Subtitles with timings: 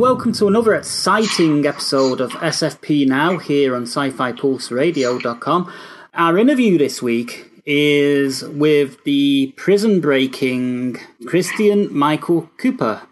[0.00, 5.70] welcome to another exciting episode of SFP Now here on sci-fi-pulse-radio.com.
[6.14, 13.02] Our interview this week is with the prison breaking Christian Michael Cooper,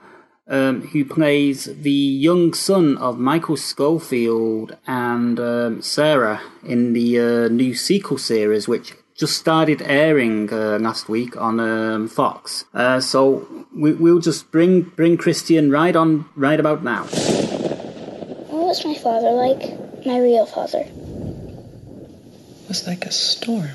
[0.47, 7.49] um, who plays the young son of Michael Scofield and um, Sarah in the uh,
[7.49, 12.65] new sequel series, which just started airing uh, last week on um, Fox.
[12.73, 17.03] Uh, so we, we'll just bring bring Christian right on right about now.
[18.47, 20.07] What was my father like?
[20.07, 20.87] My real father.
[22.69, 23.71] was like a storm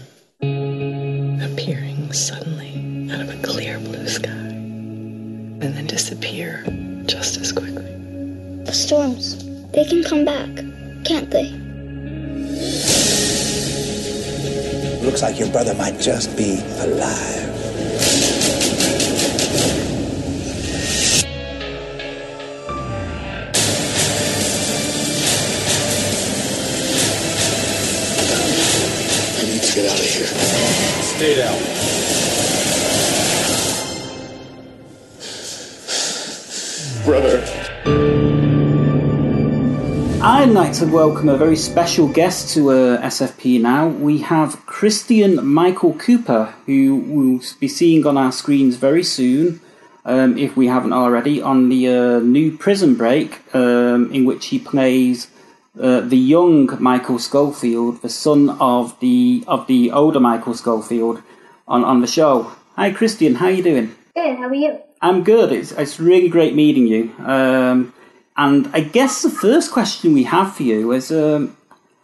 [1.41, 6.63] appearing suddenly out of a clear blue sky and then disappear
[7.05, 7.83] just as quickly.
[8.63, 10.55] The storms, they can come back,
[11.03, 11.62] can't they?
[15.03, 17.49] Looks like your brother might just be alive.
[29.35, 30.27] I need to get out of here.
[31.03, 31.59] Stay down.
[37.03, 37.63] Brother.
[40.25, 43.89] I'd like to welcome a very special guest to uh, SFP now.
[43.89, 49.61] We have Christian Michael Cooper, who we'll be seeing on our screens very soon,
[50.03, 54.59] um, if we haven't already, on the uh, new Prison Break, um, in which he
[54.59, 55.29] plays
[55.79, 61.23] uh, the young Michael Scofield, the son of the of the older Michael Scofield,
[61.65, 62.51] on, on the show.
[62.75, 63.35] Hi, Christian.
[63.35, 63.95] How are you doing?
[64.13, 64.81] Good, how are you?
[65.01, 65.53] I'm good.
[65.53, 67.15] It's it's really great meeting you.
[67.19, 67.93] Um,
[68.35, 71.55] and I guess the first question we have for you is, um,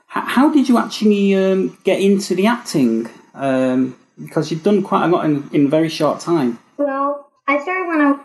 [0.10, 3.08] how did you actually um, get into the acting?
[3.34, 6.60] Um, because you've done quite a lot in, in a very short time.
[6.78, 8.20] Well, I started when I was.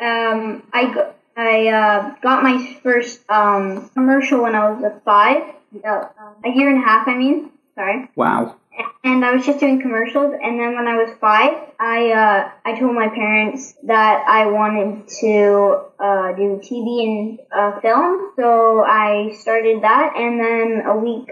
[0.00, 5.42] Um, I go- I uh, got my first um, commercial when I was five,
[5.84, 6.04] uh,
[6.44, 7.08] a year and a half.
[7.08, 8.08] I mean, sorry.
[8.16, 8.56] Wow.
[9.04, 10.32] And I was just doing commercials.
[10.42, 15.08] And then when I was five, I uh, I told my parents that I wanted
[15.20, 18.30] to uh, do TV and uh, film.
[18.36, 21.28] So I started that, and then a week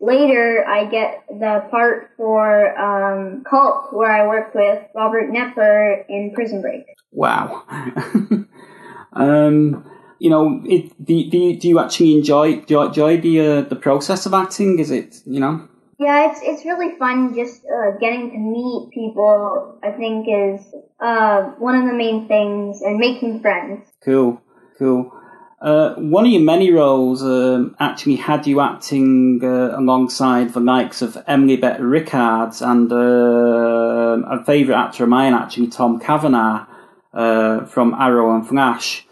[0.00, 6.32] later, I get the part for um, Cult, where I work with Robert Knepper in
[6.34, 6.86] Prison Break.
[7.12, 7.64] Wow.
[9.12, 9.84] um,
[10.18, 13.60] you know, it, do, do, you- do you actually enjoy do you enjoy the uh,
[13.62, 14.78] the process of acting?
[14.78, 15.66] Is it you know?
[16.00, 19.78] Yeah, it's it's really fun just uh, getting to meet people.
[19.82, 20.66] I think is
[20.98, 23.86] uh, one of the main things, and making friends.
[24.02, 24.40] Cool,
[24.78, 25.12] cool.
[25.60, 31.02] Uh, one of your many roles um, actually had you acting uh, alongside the likes
[31.02, 36.64] of Emily Bett Rickards and uh, a favourite actor of mine, actually Tom Cavanagh
[37.12, 39.06] uh, from Arrow and Flash.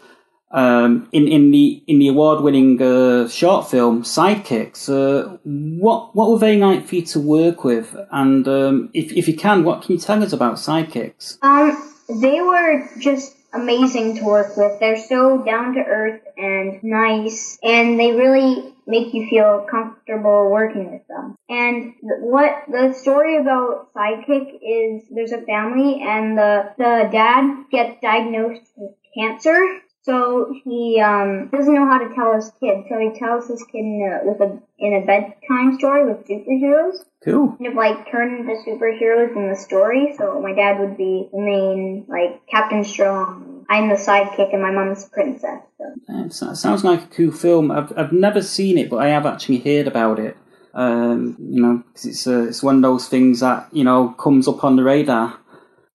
[0.51, 6.31] Um, in in the in the award winning uh, short film Sidekicks, uh, what what
[6.31, 7.95] were they like for you to work with?
[8.11, 11.37] And um, if if you can, what can you tell us about Sidekicks?
[11.43, 14.79] Um, they were just amazing to work with.
[14.79, 20.91] They're so down to earth and nice, and they really make you feel comfortable working
[20.91, 21.35] with them.
[21.47, 28.01] And what the story about Sidekick is there's a family and the, the dad gets
[28.01, 29.61] diagnosed with cancer.
[30.01, 33.79] So he um, doesn't know how to tell his kid, so he tells his kid
[33.79, 37.49] in a, with a in a bedtime story with superheroes Cool.
[37.57, 40.15] kind of like turn into superheroes in the story.
[40.17, 43.65] So my dad would be the main, like Captain Strong.
[43.69, 45.59] I'm the sidekick, and my mom's princess.
[45.77, 46.53] So.
[46.53, 47.71] Sounds like a cool film.
[47.71, 50.37] I've I've never seen it, but I have actually heard about it.
[50.73, 54.47] Um, you know, 'cause it's uh, it's one of those things that you know comes
[54.47, 55.37] up on the radar.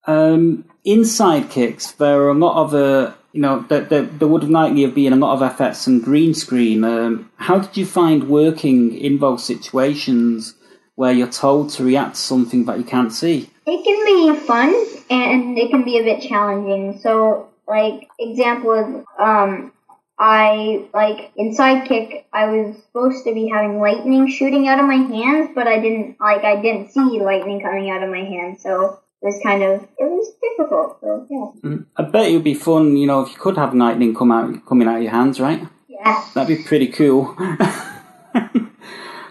[0.06, 4.82] Um, in Sidekicks, there are a lot of uh, you know, there, there, would likely
[4.82, 6.84] have been a lot of effects and green screen.
[6.84, 10.54] Um, how did you find working in those situations
[10.94, 13.50] where you're told to react to something that you can't see?
[13.66, 14.68] It can be fun
[15.10, 17.00] and it can be a bit challenging.
[17.00, 19.72] So, like, example is, um,
[20.16, 24.94] I, like, in Sidekick, I was supposed to be having lightning shooting out of my
[24.94, 29.00] hands, but I didn't, like, I didn't see lightning coming out of my hands, so
[29.24, 31.68] was kind of, it was difficult, so, yeah.
[31.70, 31.86] Mm.
[31.96, 34.66] I bet it would be fun, you know, if you could have lightning come out,
[34.66, 35.66] coming out of your hands, right?
[35.88, 36.24] Yeah.
[36.34, 37.34] That'd be pretty cool.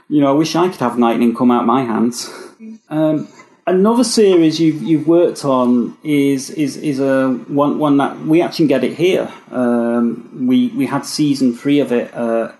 [0.09, 2.29] you know, I wish I could have lightning come out my hands.
[2.89, 3.27] Um,
[3.65, 8.67] another series you've you've worked on is is is a one one that we actually
[8.67, 9.31] get it here.
[9.51, 12.51] Um, we we had season three of it uh,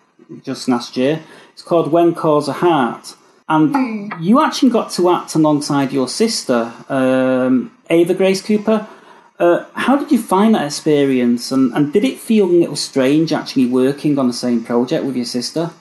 [0.44, 1.22] just last year.
[1.52, 3.16] It's called When Calls a Heart,
[3.48, 8.88] and you actually got to act alongside your sister, um, Ava Grace Cooper.
[9.40, 13.34] Uh, how did you find that experience, and, and did it feel a little strange
[13.34, 15.72] actually working on the same project with your sister?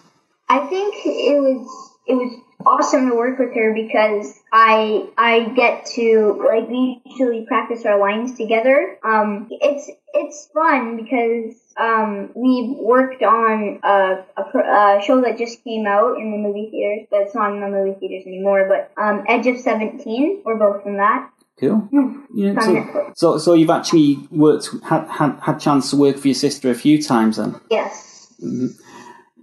[0.48, 5.86] I think it was it was awesome to work with her because I I get
[5.94, 8.98] to like we usually practice our lines together.
[9.04, 15.62] Um, it's it's fun because um, we've worked on a, a, a, show that just
[15.64, 18.68] came out in the movie theaters, but it's not in the movie theaters anymore.
[18.68, 21.30] But um, Edge of Seventeen, we're both in that.
[21.60, 21.88] Cool.
[22.34, 26.34] Yeah, so, so, so you've actually worked had had had chance to work for your
[26.34, 27.60] sister a few times then.
[27.70, 28.34] Yes.
[28.42, 28.66] Mm-hmm.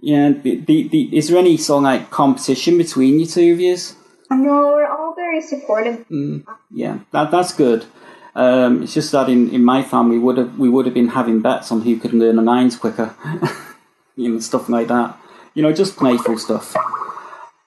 [0.02, 0.32] Yeah.
[0.32, 3.96] The, the, the, is there any sort of like competition between you two of yous?
[4.30, 6.06] No, we're all very supportive.
[6.08, 7.86] Mm, yeah, that that's good.
[8.40, 11.42] Um, it's just that in, in my family would have we would have been having
[11.42, 13.14] bets on who could learn the nines quicker,
[14.16, 15.14] you know, stuff like that.
[15.52, 16.74] You know, just playful stuff.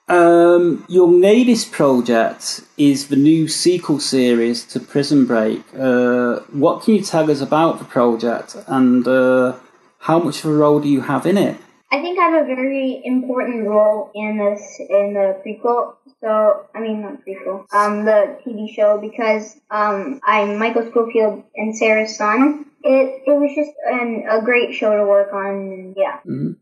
[0.08, 5.62] Um, your latest project is the new sequel series to Prison Break.
[5.78, 9.54] Uh, what can you tell us about the project, and uh,
[10.00, 11.58] how much of a role do you have in it?
[11.94, 15.94] I think I have a very important role in this in the prequel.
[16.22, 21.78] So I mean not prequel, um, the TV show because um, I'm Michael Scofield and
[21.78, 22.66] Sarah's son.
[22.84, 25.94] It it was just an, a great show to work on.
[25.95, 26.18] Yeah.
[26.25, 26.54] Mm-hmm.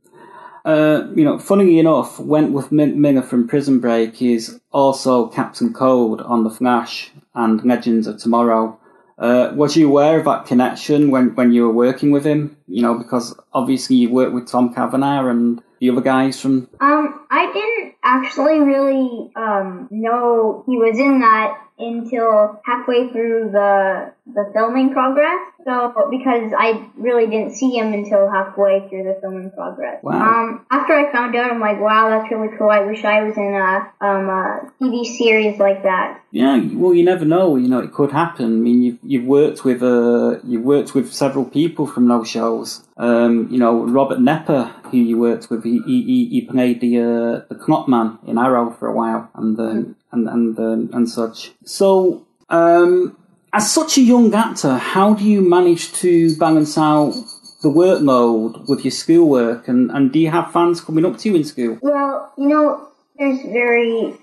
[0.66, 6.44] Uh, you know, funnily enough, Wentworth Miller from Prison Break is also Captain Cold on
[6.44, 8.81] The Flash and Legends of Tomorrow.
[9.21, 12.57] Uh, was you aware of that connection when, when you were working with him?
[12.68, 16.68] You know, because obviously you worked with Tom Cavanagh and the other guys from.
[16.79, 24.13] Um, I didn't actually really um, know he was in that until halfway through the
[24.33, 25.39] the filming progress.
[25.66, 30.01] So because I really didn't see him until halfway through the filming progress.
[30.04, 30.22] Wow.
[30.22, 32.69] Um, after I found out, I'm like, wow, that's really cool.
[32.69, 36.22] I wish I was in a um a TV series like that.
[36.31, 37.57] Yeah, well, you never know.
[37.57, 38.45] You know, it could happen.
[38.45, 42.84] I mean, you've you've worked with uh you've worked with several people from those shows.
[42.98, 47.45] Um, you know, Robert Knepper, who you worked with, he he, he played the uh,
[47.50, 51.52] the Knotman in Arrow for a while, and um, and and um, and such.
[51.66, 53.18] So, um,
[53.54, 57.13] as such a young actor, how do you manage to balance out
[57.62, 61.36] the workload with your schoolwork, and and do you have fans coming up to you
[61.36, 61.78] in school?
[61.81, 62.88] Well, you know,
[63.18, 64.18] there's very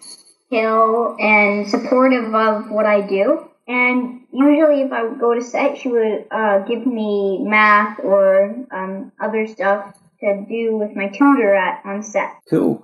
[0.51, 3.49] chill and supportive of what I do.
[3.67, 8.65] And usually, if I would go to set, she would uh, give me math or
[8.71, 12.31] um, other stuff to do with my tutor at on set.
[12.49, 12.83] Cool.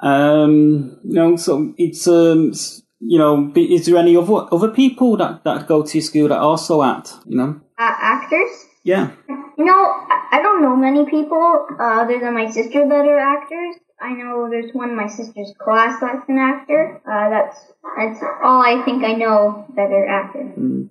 [0.00, 2.52] Um, you know, so it's um,
[3.00, 6.82] you know, is there any other other people that that go to school that also
[6.82, 7.12] act?
[7.26, 8.50] You know, uh, actors.
[8.84, 9.10] Yeah.
[9.28, 13.76] You know, I don't know many people uh, other than my sister that are actors.
[14.00, 17.00] I know there's one in my sister's class that's an actor.
[17.04, 20.54] Uh, that's that's all I think I know that are actors.
[20.58, 20.90] Mm.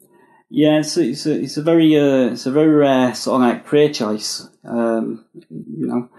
[0.50, 3.48] Yeah, it's a, it's a, it's a very uh, it's a very rare sort of
[3.48, 4.48] like career choice.
[4.64, 6.10] Um, you know,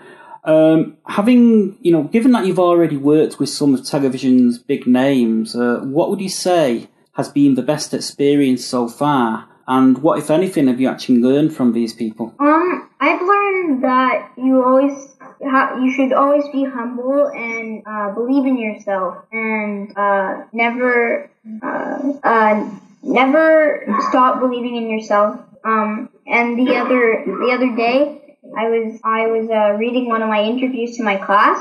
[0.46, 5.54] um, having you know, given that you've already worked with some of television's big names,
[5.54, 9.48] uh, what would you say has been the best experience so far?
[9.68, 12.32] And what, if anything, have you actually learned from these people?
[12.38, 18.58] Um, I've learned that you always you should always be humble and uh, believe in
[18.58, 21.28] yourself and uh, never
[21.62, 22.70] uh, uh,
[23.02, 25.40] never stop believing in yourself.
[25.64, 28.25] Um, and the other the other day,
[28.56, 31.58] I was I was uh, reading one of my interviews to my class,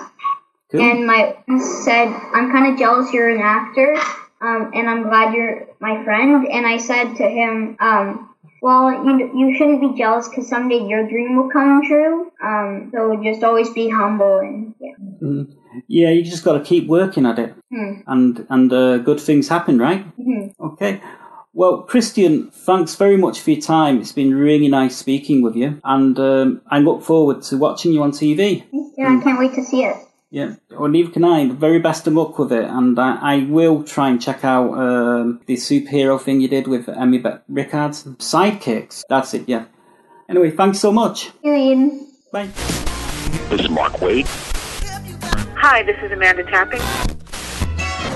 [0.72, 0.82] Cool.
[0.82, 1.36] and my
[1.84, 3.96] said, "I'm kind of jealous you're an actor."
[4.42, 6.46] Um, and I'm glad you're my friend.
[6.48, 11.08] And I said to him, um, well, you, you shouldn't be jealous because someday your
[11.08, 12.32] dream will come true.
[12.44, 14.92] Um, so just always be humble and yeah.
[15.22, 15.56] Mm.
[15.88, 17.94] Yeah, you just got to keep working at it, Hmm.
[18.08, 20.06] and and uh, good things happen, right?
[20.18, 20.54] Mhm.
[20.60, 21.02] Okay.
[21.58, 24.02] Well, Christian, thanks very much for your time.
[24.02, 28.04] It's been really nice speaking with you, and um, I look forward to watching you
[28.04, 28.66] on TV.
[28.98, 29.96] Yeah, I can't wait to see it.
[30.32, 31.48] Yeah, well, neither can I.
[31.48, 35.40] Very best of luck with it, and I, I will try and check out um,
[35.46, 38.04] the superhero thing you did with Emmy Be- Rickards.
[38.04, 39.04] Sidekicks.
[39.08, 39.64] That's it, yeah.
[40.30, 41.28] Anyway, thanks so much.
[41.28, 42.12] See you, Eden.
[42.34, 42.48] Bye.
[43.48, 44.28] This is Mark Wade.
[44.28, 46.82] Hi, this is Amanda Tapping.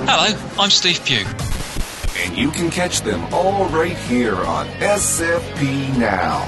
[0.05, 1.25] Hello, I'm Steve Pugh.
[2.21, 6.47] And you can catch them all right here on SFP Now.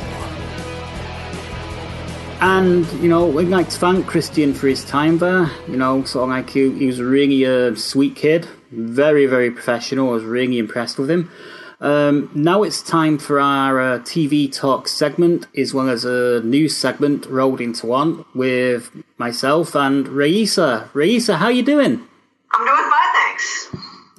[2.42, 5.50] And, you know, we'd like to thank Christian for his time there.
[5.68, 8.48] You know, sort of like he, he was a really uh, sweet kid.
[8.72, 10.10] Very, very professional.
[10.10, 11.32] I was really impressed with him.
[11.80, 16.75] Um, now it's time for our uh, TV talk segment, as well as a news
[16.75, 20.90] segment rolled into one with myself and Raisa.
[20.94, 22.08] Raisa, how you doing?
[22.51, 23.71] I'm doing fine, thanks.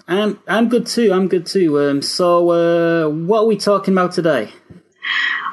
[0.09, 1.13] I'm I'm good too.
[1.13, 1.81] I'm good too.
[1.81, 4.53] Um, so uh, what are we talking about today?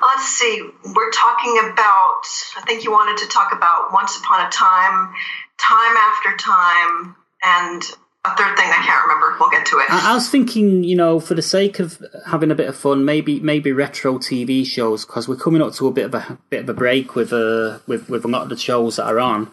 [0.02, 0.70] Let's see.
[0.84, 2.22] We're talking about.
[2.58, 5.14] I think you wanted to talk about Once Upon a Time,
[5.58, 7.84] Time After Time, and
[8.26, 9.38] a third thing I can't remember.
[9.40, 9.90] We'll get to it.
[9.90, 13.06] I, I was thinking, you know, for the sake of having a bit of fun,
[13.06, 16.62] maybe maybe retro TV shows because we're coming up to a bit of a bit
[16.62, 19.52] of a break with uh, with with a lot of the shows that are on.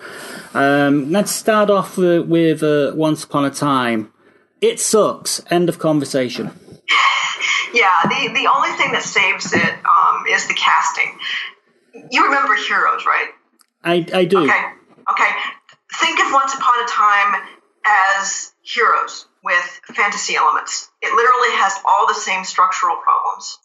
[0.54, 4.12] Um, let's start off with, with uh, Once Upon a Time.
[4.66, 5.40] It sucks.
[5.48, 6.50] End of conversation.
[7.72, 11.18] Yeah, the the only thing that saves it um, is the casting.
[12.10, 13.28] You remember Heroes, right?
[13.84, 14.42] I I do.
[14.42, 14.64] Okay.
[15.12, 15.30] Okay.
[16.00, 17.42] Think of Once Upon a Time
[17.86, 20.90] as Heroes with fantasy elements.
[21.00, 23.58] It literally has all the same structural problems.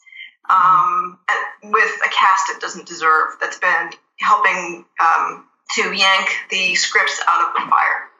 [0.49, 1.17] Um,
[1.63, 3.89] with a cast it doesn't deserve that's been
[4.19, 8.10] helping um, to yank the scripts out of the fire.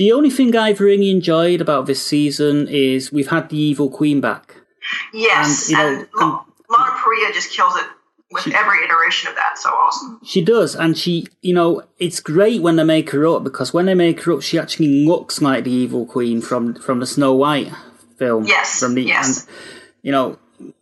[0.00, 4.18] The only thing I've really enjoyed about this season is we've had the Evil Queen
[4.18, 4.56] back.
[5.12, 7.84] Yes, And, you and, know, Lo- Lana Parrilla just kills it
[8.30, 9.58] with every iteration of that.
[9.58, 10.18] So awesome.
[10.24, 13.84] She does, and she, you know, it's great when they make her up because when
[13.84, 17.34] they make her up, she actually looks like the evil queen from from the Snow
[17.34, 17.70] White
[18.16, 18.46] film.
[18.46, 19.40] Yes, from the yes.
[19.40, 19.54] and
[20.00, 20.38] you know,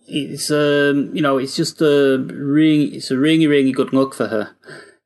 [0.06, 4.28] it's um, you know, it's just a really, it's a really, really good look for
[4.28, 4.54] her.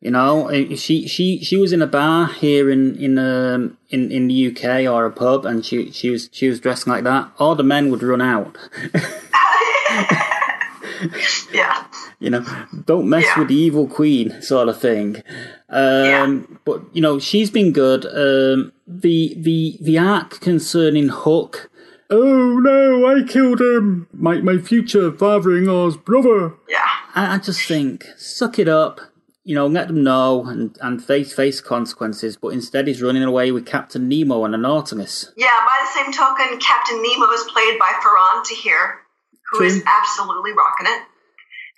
[0.02, 4.26] You know, she she she was in a bar here in in um in in
[4.26, 7.30] the UK or a pub, and she she was she was dressed like that.
[7.38, 8.59] All the men would run out.
[11.52, 11.85] Yeah.
[12.21, 12.44] you know,
[12.87, 13.40] don't mess Yeah.
[13.40, 15.23] with the evil queen, sort of thing.
[15.68, 18.04] Um, But you know, she's been good.
[18.06, 21.71] Um, the the the arc concerning Hook.
[22.11, 23.06] Oh no!
[23.06, 24.06] I killed him.
[24.12, 26.54] My my future father-in-law's brother.
[26.68, 26.87] Yeah.
[27.14, 29.00] I, I just think, suck it up.
[29.44, 32.37] You know, let them know and, and face face consequences.
[32.37, 35.32] But instead, he's running away with Captain Nemo and an Nautilus.
[35.37, 39.00] Yeah, by the same token, Captain Nemo is played by Faran Tahir,
[39.50, 41.02] who is absolutely rocking it,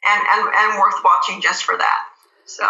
[0.06, 1.98] and, and and worth watching just for that.
[2.44, 2.66] So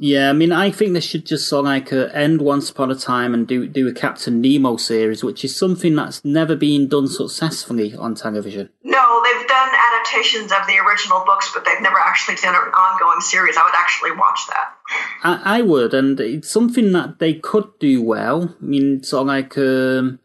[0.00, 2.90] Yeah, I mean, I think they should just sort of like uh, end Once Upon
[2.90, 6.88] a Time and do do a Captain Nemo series, which is something that's never been
[6.88, 8.70] done successfully on television.
[8.82, 9.70] no, they've done
[10.06, 13.56] adaptations of the original books, but they've never actually done an ongoing series.
[13.56, 14.74] I would actually watch that.
[15.22, 18.54] I, I would, and it's something that they could do well.
[18.60, 20.20] I mean, sort of like, um,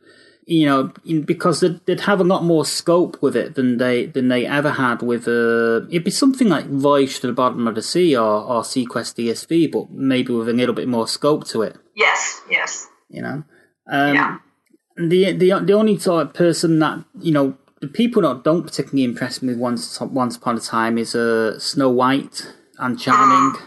[0.46, 4.06] you know, in, because they'd, they'd have a lot more scope with it than they
[4.06, 5.28] than they ever had with.
[5.28, 9.16] Uh, it'd be something like Voyage to the Bottom of the Sea or or seaQuest
[9.16, 11.78] DSV, but maybe with a little bit more scope to it.
[11.96, 13.44] Yes, yes, You know.
[13.88, 14.38] Um, yeah.
[14.96, 19.04] the the the only sort of person that you know the people that don't particularly
[19.04, 23.60] impress me once once upon a time is uh Snow White and Charming.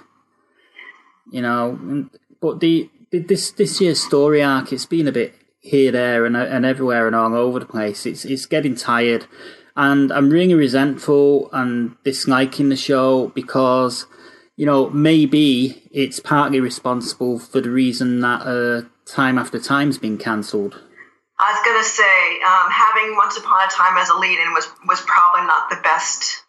[1.31, 2.09] You know,
[2.41, 6.37] but the, the this this year's story arc it's been a bit here there and
[6.37, 8.07] and everywhere and all over the place.
[8.07, 9.27] It's it's getting tired,
[9.77, 14.07] and I'm really resentful and disliking the show because
[14.57, 20.19] you know maybe it's partly responsible for the reason that uh time after time's been
[20.19, 20.81] cancelled.
[21.39, 25.01] I was gonna say um, having Once Upon a Time as a lead-in was was
[25.03, 26.45] probably not the best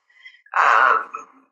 [0.53, 0.97] uh,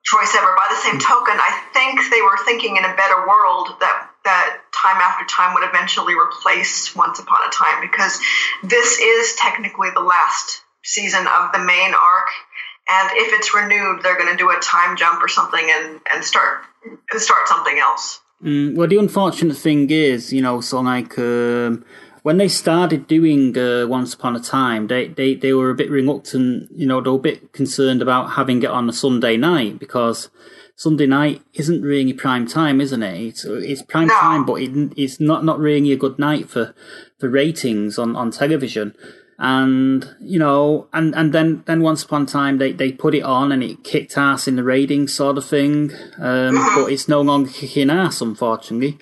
[0.04, 0.54] choice ever.
[0.56, 4.62] By the same token, I think they were thinking in a better world that that
[4.72, 8.20] Time After Time would eventually replace Once Upon a Time because
[8.64, 12.30] this is technically the last season of the main arc.
[12.90, 16.24] And if it's renewed, they're going to do a time jump or something and, and
[16.24, 18.20] start and start something else.
[18.44, 21.86] Mm, well, the unfortunate thing is, you know, so like um,
[22.24, 25.92] when they started doing uh, Once Upon a Time, they, they, they were a bit
[25.92, 26.72] reluctant.
[26.72, 30.30] You know, they were a bit concerned about having it on a Sunday night because
[30.76, 33.22] Sunday night isn't really prime time, isn't it?
[33.22, 36.74] It's it's prime time, but it, it's not not really a good night for
[37.20, 38.96] for ratings on on television.
[39.38, 43.24] and you know, and and then then once upon a time they they put it
[43.24, 45.92] on and it kicked ass in the ratings, sort of thing.
[46.18, 48.98] Um, but it's no longer kicking ass, unfortunately.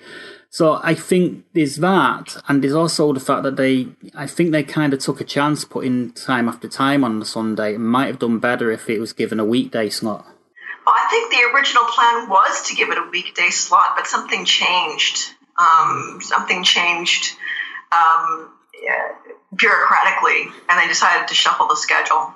[0.52, 4.62] So I think there's that, and there's also the fact that they, I think they
[4.62, 7.76] kind of took a chance putting time after time on the Sunday.
[7.76, 10.26] It might have done better if it was given a weekday slot.
[10.84, 14.44] Well, I think the original plan was to give it a weekday slot, but something
[14.44, 15.30] changed.
[15.56, 17.34] Um, something changed
[17.90, 18.52] um,
[18.84, 19.08] yeah,
[19.54, 22.34] bureaucratically, and they decided to shuffle the schedule.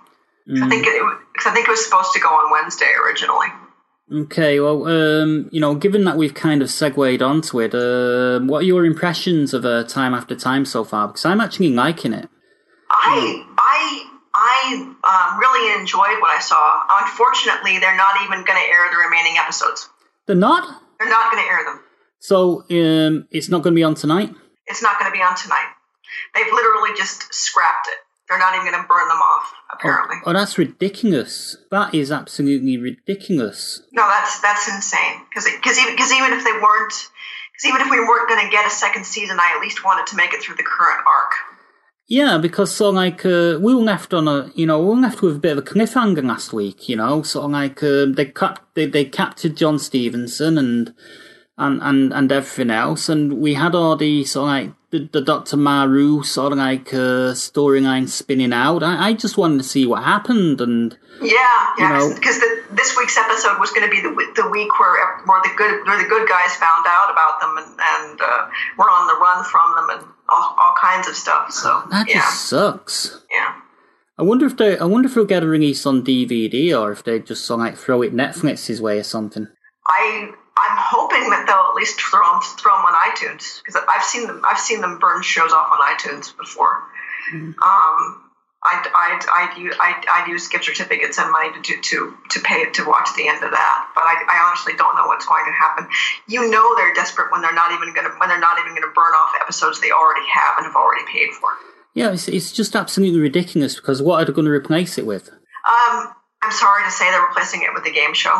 [0.48, 0.62] Mm.
[0.62, 1.02] I think it,
[1.36, 3.48] cause I think it was supposed to go on Wednesday originally.
[4.12, 8.62] Okay, well, um, you know, given that we've kind of segued onto it, uh, what
[8.62, 11.08] are your impressions of uh, Time After Time so far?
[11.08, 12.28] Because I'm actually liking it.
[12.88, 16.82] I, I, I um, really enjoyed what I saw.
[17.02, 19.88] Unfortunately, they're not even going to air the remaining episodes.
[20.26, 20.82] They're not.
[21.00, 21.80] They're not going to air them.
[22.20, 24.32] So um, it's not going to be on tonight.
[24.68, 25.66] It's not going to be on tonight.
[26.32, 28.05] They've literally just scrapped it.
[28.28, 30.16] They're not even going to burn them off, apparently.
[30.24, 31.56] Oh, oh, that's ridiculous.
[31.70, 33.82] That is absolutely ridiculous.
[33.92, 35.22] No, that's that's insane.
[35.28, 36.92] Because even, cause even if they weren't,
[37.52, 40.08] because even if we weren't going to get a second season, I at least wanted
[40.08, 41.32] to make it through the current arc.
[42.08, 45.22] Yeah, because so like uh, we were left on a you know we were left
[45.22, 46.88] with a bit of a cliffhanger last week.
[46.88, 50.94] You know, sort of like uh, they cut they they captured John Stevenson and
[51.58, 55.20] and and and everything else, and we had all the sort of like the, the
[55.20, 55.56] Dr.
[55.56, 58.82] Maru sort of like uh, storyline spinning out.
[58.82, 62.96] I, I just wanted to see what happened, and yeah, yeah, because you know, this
[62.96, 64.10] week's episode was going to be the
[64.42, 67.80] the week where where the good where the good guys found out about them and
[67.80, 71.50] and uh, were on the run from them and all, all kinds of stuff.
[71.52, 72.14] So that yeah.
[72.14, 73.22] just sucks.
[73.32, 73.54] Yeah.
[74.18, 77.02] I wonder if they I wonder if they'll get a release on DVD or if
[77.04, 79.48] they just sort of like throw it Netflix's way or something.
[79.86, 84.04] I I'm hoping that they'll at least throw them, throw them on iTunes because I've
[84.04, 86.82] seen them I've seen them burn shows off on iTunes before.
[87.32, 87.60] Mm-hmm.
[87.60, 88.26] Um,
[88.66, 92.40] I'd, I'd, I'd, use, I'd, I'd use gift certificates and money to, to, to, to
[92.40, 93.76] pay to watch the end of that.
[93.94, 95.86] But I, I honestly don't know what's going to happen.
[96.26, 98.82] You know they're desperate when they're not even going to when they're not even going
[98.82, 101.48] to burn off episodes they already have and have already paid for.
[101.94, 105.28] Yeah, it's, it's just absolutely ridiculous because what are they going to replace it with?
[105.30, 108.34] Um, I'm sorry to say they're replacing it with a game show.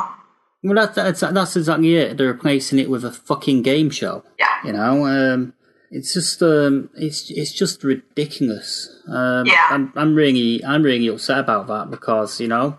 [0.63, 2.17] Well, that, that's that's exactly it.
[2.17, 4.25] They're replacing it with a fucking game show.
[4.39, 4.47] Yeah.
[4.65, 5.55] You know, um,
[5.91, 8.89] it's just um, it's it's just ridiculous.
[9.09, 9.67] Um, yeah.
[9.71, 12.79] I'm I'm really I'm really upset about that because you know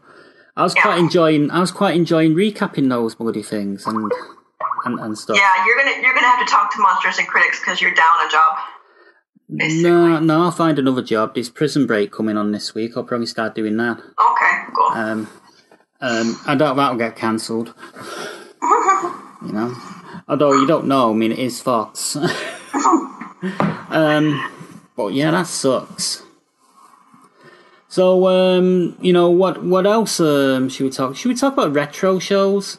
[0.55, 0.81] I was yeah.
[0.81, 4.11] quite enjoying I was quite enjoying recapping those bloody things and
[4.85, 5.37] and, and stuff.
[5.37, 8.27] Yeah, you're gonna you're gonna have to talk to monsters and critics because you're down
[8.27, 8.57] a job.
[9.55, 9.83] Basically.
[9.83, 11.33] No, no, I'll find another job.
[11.33, 12.97] There's Prison Break coming on this week.
[12.97, 13.97] I'll probably start doing that.
[13.97, 14.87] Okay, cool.
[14.87, 15.29] Um,
[16.01, 17.73] um, I doubt that'll get cancelled.
[18.61, 19.75] you know,
[20.27, 21.11] although you don't know.
[21.11, 22.15] I mean, it is Fox.
[23.89, 24.51] um,
[24.95, 26.23] but yeah, that sucks.
[27.89, 31.15] So, um, you know, what what else um, should we talk?
[31.15, 32.77] Should we talk about retro shows?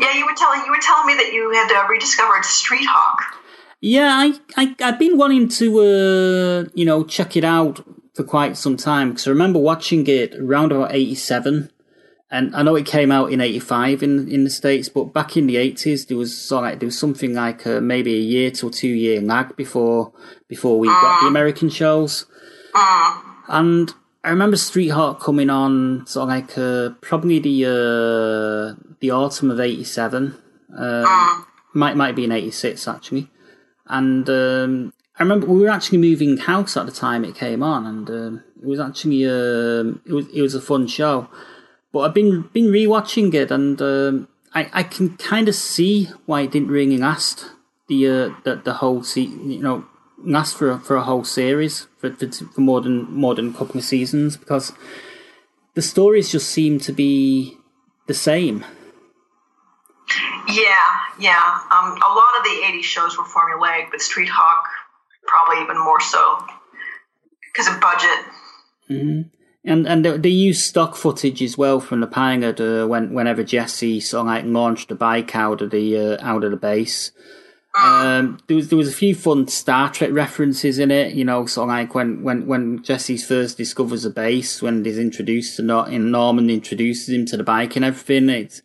[0.00, 3.22] Yeah, you were telling you were telling me that you had uh, rediscovered Street Hawk.
[3.80, 8.56] Yeah, I, I I've been wanting to uh, you know check it out for quite
[8.56, 11.70] some time because I remember watching it around about eighty seven
[12.30, 15.46] and I know it came out in '85 in in the states, but back in
[15.46, 18.50] the '80s there was sort of like there was something like uh, maybe a year
[18.52, 20.12] to two year lag before
[20.48, 22.26] before we got the American shows,
[23.48, 23.92] and
[24.24, 29.50] I remember Street Hawk coming on sort of like uh, probably the uh, the autumn
[29.50, 30.34] of '87,
[30.76, 33.30] um, might might be in '86 actually,
[33.86, 37.86] and um, I remember we were actually moving house at the time it came on,
[37.86, 41.28] and um, it was actually um, it was it was a fun show.
[41.94, 46.40] But I've been been rewatching it, and um, I I can kind of see why
[46.40, 47.52] it didn't really last
[47.86, 49.84] the uh, the the whole se- you know
[50.18, 53.52] last for a, for a whole series for, for for more than more than a
[53.52, 54.72] couple of seasons because
[55.74, 57.56] the stories just seem to be
[58.08, 58.64] the same.
[60.48, 60.88] Yeah,
[61.20, 61.60] yeah.
[61.70, 64.66] Um, a lot of the '80s shows were formulaic, but Street Hawk
[65.28, 66.44] probably even more so
[67.52, 68.18] because of budget.
[68.90, 69.43] Mm-hmm.
[69.64, 73.42] And and they, they use stock footage as well from the pilot uh, when whenever
[73.42, 77.12] Jesse sort of like launched the bike out of the uh, out of the base.
[77.76, 81.44] Um, there was there was a few fun Star Trek references in it, you know,
[81.46, 85.62] sort of like when when when Jesse first discovers a base, when he's introduced to
[85.62, 88.28] not in Norman introduces him to the bike and everything.
[88.28, 88.62] It's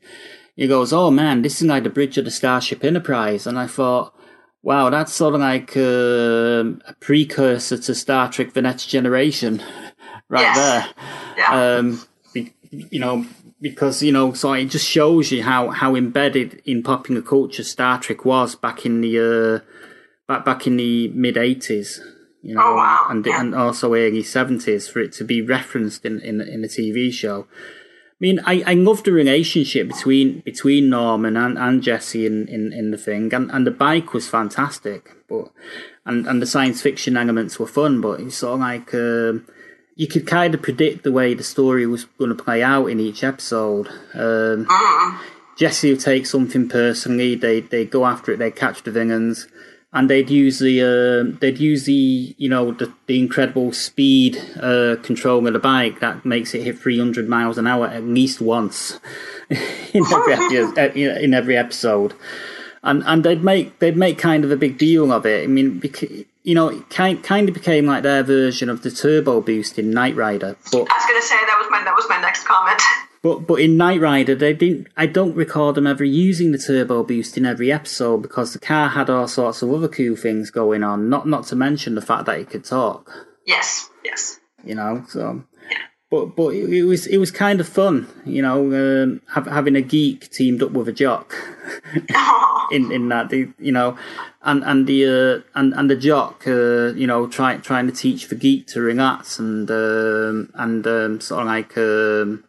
[0.55, 3.65] he goes, "Oh man, this is like the bridge of the Starship Enterprise," and I
[3.65, 4.13] thought,
[4.61, 9.63] "Wow, that's sort of like uh, a precursor to Star Trek: The Next Generation."
[10.29, 10.57] right yes.
[10.57, 10.87] there.
[11.37, 11.77] Yeah.
[11.77, 12.01] Um,
[12.33, 13.25] be, you know,
[13.61, 17.99] because you know, so it just shows you how how embedded in popular culture Star
[17.99, 19.59] Trek was back in the uh,
[20.27, 21.99] back back in the mid eighties.
[22.41, 23.07] You know, oh, wow.
[23.09, 23.41] and yeah.
[23.41, 27.47] and also early seventies for it to be referenced in in in a TV show.
[27.51, 32.73] I mean, I, I love the relationship between between Norman and, and Jesse in, in,
[32.73, 35.51] in the thing, and, and the bike was fantastic, but
[36.05, 39.45] and, and the science fiction elements were fun, but it's sort of like um,
[39.99, 43.01] you could kind of predict the way the story was going to play out in
[43.01, 43.89] each episode.
[44.13, 44.65] Um.
[45.57, 49.45] Jesse would take something personally, they they go after it, they catch the villains,
[49.91, 54.95] and they'd use the uh, they'd use the you know the, the incredible speed uh,
[55.03, 59.01] control of the bike that makes it hit 300 miles an hour at least once
[59.49, 62.13] in every in every episode,
[62.81, 65.43] and and they'd make they'd make kind of a big deal of it.
[65.43, 68.89] I mean, because, you know, it kind kind of became like their version of the
[68.89, 70.57] turbo boost in Knight Rider.
[70.71, 72.81] But I was going to say that was my that was my next comment.
[73.21, 74.87] But but in Knight Rider, they didn't.
[74.95, 78.87] I don't recall them ever using the turbo boost in every episode because the car
[78.87, 81.09] had all sorts of other cool things going on.
[81.09, 83.11] Not not to mention the fact that it could talk.
[83.45, 84.39] Yes, yes.
[84.63, 85.43] You know, so.
[86.09, 89.75] But but it, it was it was kind of fun, you know, um, have, having
[89.75, 91.35] a geek teamed up with a jock.
[92.71, 93.97] in in that, the, you know,
[94.41, 98.27] and and the uh, and and the jock, uh, you know, trying trying to teach
[98.27, 101.77] the geek to relax and um, and um, sort of like.
[101.77, 102.43] Um,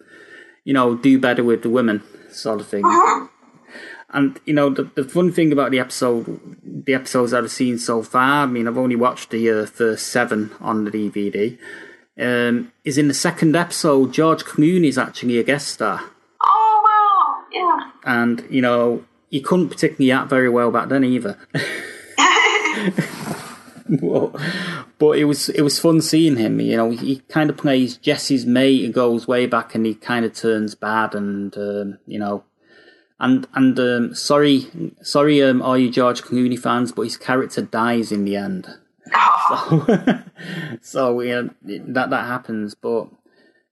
[0.65, 2.85] you know, do better with the women, sort of thing.
[2.85, 3.27] Uh-huh.
[4.11, 8.03] And you know, the, the fun thing about the episode, the episodes I've seen so
[8.03, 8.43] far.
[8.43, 11.59] I mean, I've only watched the uh, first seven on the DVD.
[12.19, 16.03] Um, is in the second episode, George Clooney is actually a guest star.
[16.43, 17.45] Oh wow!
[17.53, 17.91] Yeah.
[18.05, 21.39] And you know, he couldn't particularly act very well back then either.
[23.89, 24.37] but,
[24.99, 26.61] but it was it was fun seeing him.
[26.61, 30.25] You know, he kind of plays Jesse's mate and goes way back, and he kind
[30.25, 32.45] of turns bad, and um, you know,
[33.19, 34.67] and and um, sorry,
[35.03, 38.69] sorry, um, all you George Clooney fans, but his character dies in the end.
[39.51, 40.21] So,
[40.81, 43.09] so yeah, that that happens, but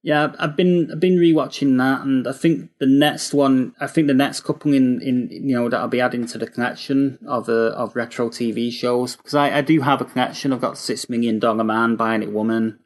[0.03, 4.07] yeah, I've been I've been rewatching that, and I think the next one, I think
[4.07, 7.49] the next couple in, in you know that I'll be adding to the collection of
[7.49, 10.53] uh, of retro TV shows because I, I do have a collection.
[10.53, 12.79] I've got Six Million Dollar Man, Bionic Woman,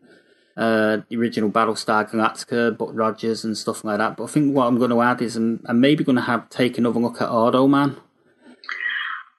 [0.57, 4.17] uh, the original Battlestar Galactica, Buck Rogers, and stuff like that.
[4.17, 6.49] But I think what I'm going to add is I'm, I'm maybe going to have
[6.49, 7.99] take another look at Automan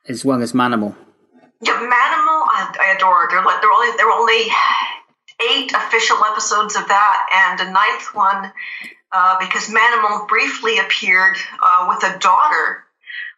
[0.08, 0.96] as well as Manimal.
[1.62, 2.23] Yeah, Manimal,
[2.64, 3.28] I, adore.
[3.30, 4.48] They're like they're only they're only
[5.52, 8.52] eight official episodes of that, and a ninth one
[9.12, 12.84] uh, because Manimal briefly appeared uh, with a daughter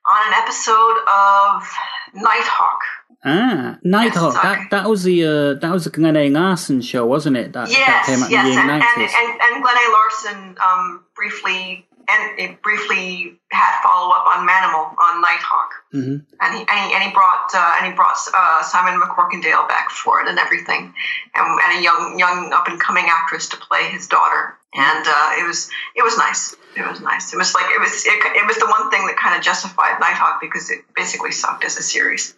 [0.06, 1.68] on an episode of
[2.14, 2.80] Nighthawk.
[3.28, 4.34] Ah, Nighthawk.
[4.36, 6.30] Yes, that that was the uh, that was the Glen A.
[6.30, 7.54] Larson show, wasn't it?
[7.54, 9.14] That, yes, that came out yes, in the and, and, 90s.
[9.14, 9.92] and, and Glen A.
[9.92, 16.18] Larson um, briefly and it briefly had follow up on Manimal on Nighthawk, mm-hmm.
[16.42, 19.90] and he and he, and he brought uh, and he brought uh, Simon MacCorkindale back
[19.90, 20.94] for it and everything,
[21.36, 25.32] and, and a young young up and coming actress to play his daughter, and uh,
[25.40, 26.56] it was it was nice.
[26.78, 27.34] It was nice.
[27.34, 30.00] It was like it was it, it was the one thing that kind of justified
[30.00, 32.36] Nighthawk because it basically sucked as a series.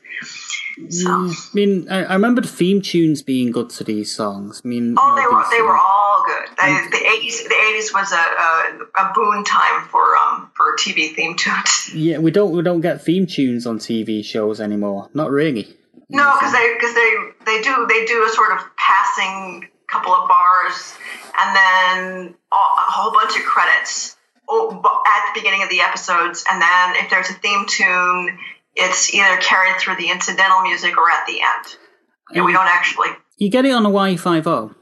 [0.89, 1.09] So.
[1.09, 4.61] I mean, I, I, remember the theme tunes being good to these songs.
[4.63, 5.96] I mean, oh, they were they were all
[6.57, 11.35] The eighties the eighties was a, a, a boon time for um for TV theme
[11.35, 11.91] tunes.
[11.93, 15.09] Yeah, we don't we don't get theme tunes on TV shows anymore.
[15.13, 15.67] Not really.
[16.09, 17.15] No, because they because they
[17.45, 20.95] they do they do a sort of passing couple of bars
[21.39, 24.17] and then a whole bunch of credits
[24.49, 28.37] at the beginning of the episodes, and then if there's a theme tune
[28.77, 31.77] it's either carried through the incidental music or at the end.
[32.29, 33.09] And we don't actually.
[33.37, 34.75] You get it on Hawaii Five-0.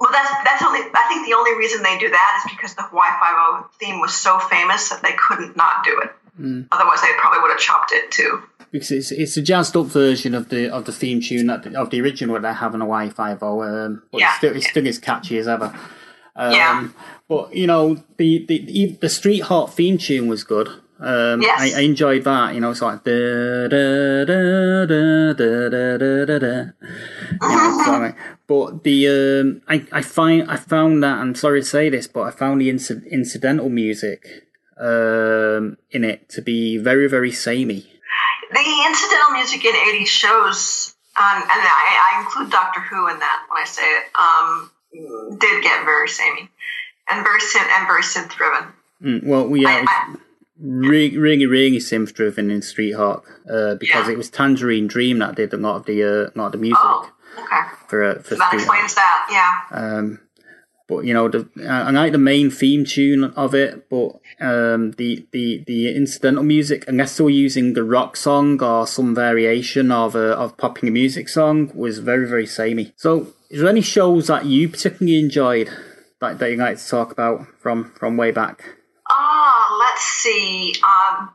[0.00, 0.80] Well, that's that's only.
[0.80, 4.14] I think the only reason they do that is because the Hawaii Five-0 theme was
[4.14, 6.10] so famous that they couldn't not do it.
[6.40, 6.68] Mm.
[6.72, 8.42] Otherwise, they probably would have chopped it too.
[8.72, 11.90] Because it's it's a jazzed up version of the of the theme tune that, of
[11.90, 13.42] the original that they have on Hawaii Five-0.
[13.42, 15.78] Um, but yeah, it's still, it's still as catchy as ever.
[16.34, 16.88] Um, yeah.
[17.28, 20.68] But you know the, the the Street Hawk theme tune was good.
[20.98, 21.74] Um, yes.
[21.74, 22.54] I, I, enjoyed that.
[22.54, 26.70] You know, it's like da da da da da da da da.
[27.42, 28.14] You know, so,
[28.50, 32.22] but the um, I I find I found that I'm sorry to say this, but
[32.22, 34.26] I found the inc- incidental music
[34.76, 37.86] um, in it to be very very samey.
[38.50, 43.46] The incidental music in '80s shows, um, and I, I, include Doctor Who in that
[43.48, 46.50] when I say it, um, did get very samey
[47.08, 48.72] and very synth and very synth driven.
[49.00, 49.84] Mm, well, yeah.
[49.86, 50.16] I,
[50.60, 54.12] really, really, really synth driven in Street Hawk uh, because yeah.
[54.14, 56.82] it was Tangerine Dream that did a lot of the uh, lot of the music
[56.82, 57.08] oh,
[57.42, 57.62] okay.
[57.88, 59.28] for uh, for that Street explains Hawk.
[59.28, 59.78] that, yeah.
[59.78, 60.20] Um,
[60.90, 65.24] but you know, the, I like the main theme tune of it, but um, the
[65.30, 70.16] the the incidental music, unless they were using a rock song or some variation of
[70.16, 72.92] a of popping music song, was very very samey.
[72.96, 75.70] So, is there any shows that you particularly enjoyed
[76.20, 78.76] that, that you like to talk about from from way back?
[79.08, 80.74] Ah, let's see.
[80.82, 81.30] Um,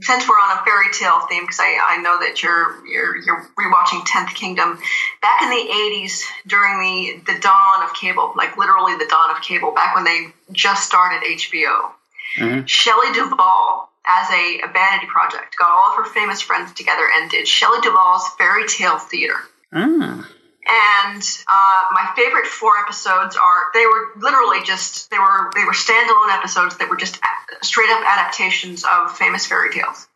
[0.00, 3.48] since we're on a fairy tale theme, because I, I know that you're you're you're
[3.58, 4.78] rewatching Tenth Kingdom.
[5.22, 9.42] Back in the '80s, during the the dawn of cable, like literally the dawn of
[9.42, 11.90] cable, back when they just started HBO,
[12.38, 12.64] mm-hmm.
[12.66, 17.30] Shelley Duvall, as a, a vanity project, got all of her famous friends together and
[17.30, 19.36] did Shelley Duvall's fairy tale theater.
[19.72, 20.28] Ah.
[20.68, 25.72] And uh, my favorite four episodes are they were literally just they were they were
[25.72, 27.20] standalone episodes that were just
[27.62, 30.08] straight up adaptations of famous fairy tales.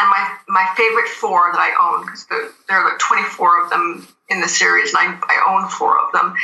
[0.00, 3.70] And my my favorite four that I own because the, there are like 24 of
[3.70, 6.34] them in the series, and I, I own four of them.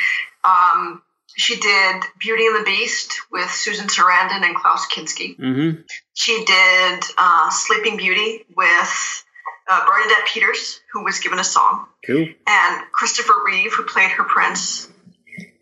[0.44, 1.02] Um,
[1.37, 5.38] she did Beauty and the Beast with Susan Sarandon and Klaus Kinski.
[5.38, 5.81] Mm-hmm.
[6.14, 9.24] She did uh, Sleeping Beauty with
[9.68, 11.87] uh, Bernadette Peters, who was given a song.
[12.07, 12.27] Cool.
[12.46, 14.88] And Christopher Reeve, who played her prince.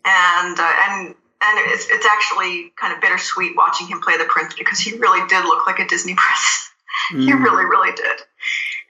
[0.03, 4.53] And uh, and and it's it's actually kind of bittersweet watching him play the prince
[4.55, 6.69] because he really did look like a Disney prince.
[7.13, 7.23] Mm.
[7.23, 8.21] he really really did.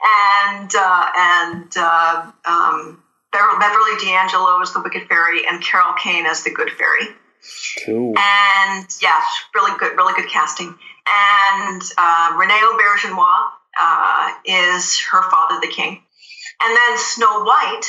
[0.04, 6.44] And uh, and uh, um, Beverly D'Angelo as the Wicked Fairy and Carol Kane as
[6.44, 7.16] the Good Fairy.
[7.86, 8.14] Cool.
[8.18, 9.20] And yeah,
[9.56, 10.76] really good, really good casting.
[11.08, 16.02] And uh, Rene Auberjonois uh, is her father, the king.
[16.64, 17.86] And then Snow White,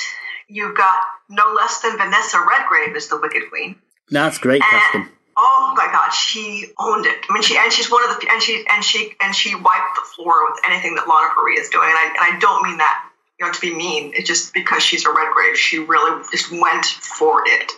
[0.49, 3.77] you've got no less than Vanessa Redgrave as the Wicked Queen.
[4.11, 5.09] That's great casting.
[5.37, 7.17] Oh my God, she owned it.
[7.29, 9.95] I mean, she and she's one of the and she and she and she wiped
[9.97, 11.89] the floor with anything that Lana Parrilla is doing.
[11.89, 13.09] And I and I don't mean that
[13.41, 14.13] you know to be mean.
[14.15, 17.73] It's just because she's a Redgrave, she really just went for it.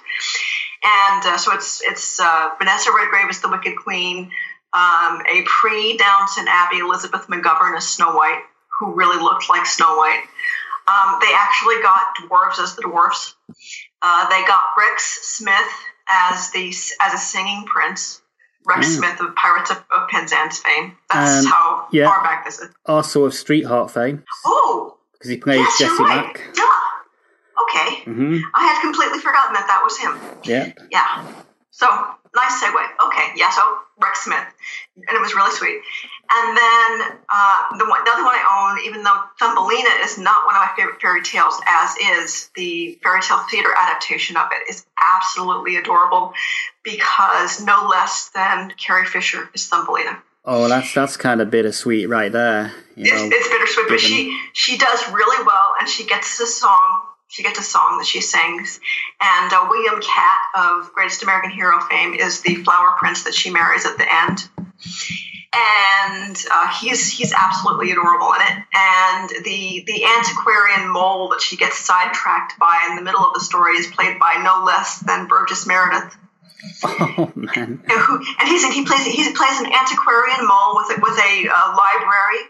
[0.84, 4.32] And uh, so it's it's uh, Vanessa Redgrave is the Wicked Queen
[4.74, 8.42] um, a pre Downton Abbey Elizabeth McGovern as Snow White,
[8.78, 10.24] who really looked like Snow White.
[10.86, 13.34] Um, they actually got dwarves as the dwarves.
[14.02, 15.72] Uh, they got Rex Smith
[16.10, 16.68] as the
[17.00, 18.20] as a singing prince.
[18.66, 18.98] Rex mm.
[18.98, 20.96] Smith of Pirates of, of Penzance fame.
[21.12, 22.06] That's um, how yeah.
[22.06, 22.70] far back this is.
[22.86, 24.24] Also of Street Hawk fame.
[24.44, 26.26] Oh, because he plays Jesse right.
[26.26, 26.40] Mack.
[26.56, 26.64] Yeah.
[27.62, 28.10] Okay.
[28.10, 28.38] Mm-hmm.
[28.54, 30.40] I had completely forgotten that that was him.
[30.44, 30.72] Yeah.
[30.90, 31.42] Yeah.
[31.70, 31.86] So
[32.34, 33.06] nice segue.
[33.06, 33.50] Okay, yeah.
[33.50, 33.62] So
[33.98, 34.46] Rex Smith,
[34.96, 35.80] and it was really sweet.
[36.30, 40.46] And then uh, the, one, the other one I own, even though Thumbelina is not
[40.46, 44.70] one of my favorite fairy tales, as is the fairy tale theater adaptation of it,
[44.70, 46.32] is absolutely adorable
[46.82, 50.22] because no less than Carrie Fisher is Thumbelina.
[50.46, 52.72] Oh, that's that's kind of bittersweet right there.
[52.96, 53.94] You know, it's, it's bittersweet, given...
[53.94, 57.98] but she she does really well, and she gets the song she gets a song
[57.98, 58.80] that she sings.
[59.20, 63.50] And uh, William Katt of Greatest American Hero fame is the flower prince that she
[63.50, 64.48] marries at the end.
[65.56, 68.64] And uh, he's he's absolutely adorable in it.
[68.74, 73.40] And the the antiquarian mole that she gets sidetracked by in the middle of the
[73.40, 76.16] story is played by no less than Burgess Meredith.
[76.82, 77.82] Oh man!
[77.84, 81.48] And, who, and he's he plays he plays an antiquarian mole with a, with a
[81.48, 82.40] uh, library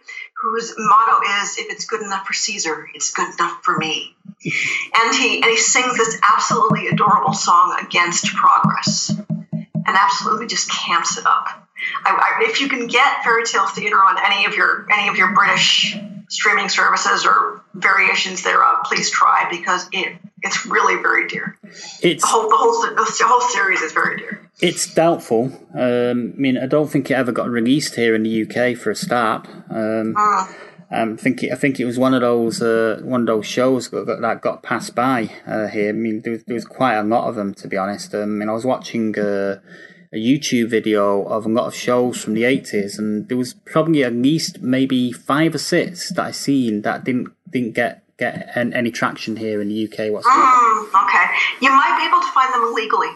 [0.41, 5.15] whose motto is "If it's good enough for Caesar, it's good enough for me." And
[5.15, 9.11] he and he sings this absolutely adorable song against progress,
[9.53, 11.69] and absolutely just camps it up.
[12.05, 15.17] I, I, if you can get fairy tale theater on any of your any of
[15.17, 15.97] your British
[16.29, 21.59] streaming services or variations thereof, please try because it it's really very dear.
[22.03, 24.51] It's the whole the whole, the whole series is very dear.
[24.61, 25.47] It's doubtful.
[25.75, 28.91] Um, I mean, I don't think it ever got released here in the UK for
[28.91, 29.49] a start.
[29.71, 30.47] Um, uh.
[30.91, 33.91] Um, think it, I think it was one of those uh, one of those shows
[33.91, 35.91] that, that got passed by uh, here.
[35.91, 38.15] I mean, there was, there was, quite a lot of them to be honest.
[38.15, 39.61] Um, I mean, I was watching uh,
[40.13, 44.05] a YouTube video of a lot of shows from the eighties, and there was probably
[44.05, 48.91] at least maybe five or six that I seen that didn't didn't get get any
[48.91, 50.41] traction here in the UK whatsoever.
[50.41, 51.27] Mm, okay,
[51.61, 53.11] you might be able to find them illegally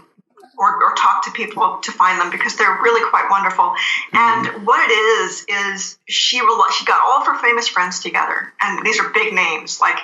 [0.59, 3.73] or, or talk to people to find them because they're really quite wonderful.
[4.13, 4.65] And mm-hmm.
[4.65, 6.41] what it is is she
[6.77, 9.99] she got all of her famous friends together, and these are big names like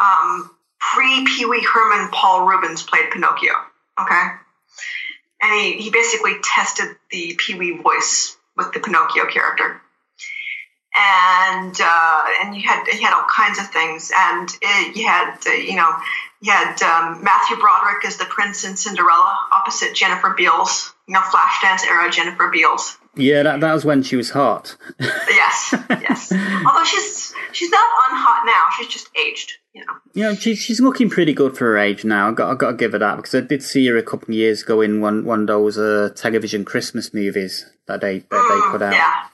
[0.00, 3.52] um, pre Pee Wee Herman, Paul Reubens played Pinocchio.
[4.00, 4.26] Okay,
[5.42, 9.80] and he he basically tested the Pee Wee voice with the Pinocchio character.
[10.94, 15.38] And uh, and you had you had all kinds of things, and it, you had
[15.46, 15.90] uh, you know
[16.42, 21.20] you had um, Matthew Broderick as the prince in Cinderella, opposite Jennifer Beals, you know,
[21.20, 22.98] Flashdance era Jennifer Beals.
[23.14, 24.76] Yeah, that, that was when she was hot.
[25.00, 26.32] yes, yes.
[26.32, 29.52] Although she's she's not unhot now, she's just aged.
[29.72, 32.30] You know, you know, she, she's looking pretty good for her age now.
[32.30, 34.30] I got I got to give her that because I did see her a couple
[34.30, 38.28] of years ago in one one of those uh, television Christmas movies that they that
[38.30, 38.94] they put out.
[38.94, 39.26] Yeah.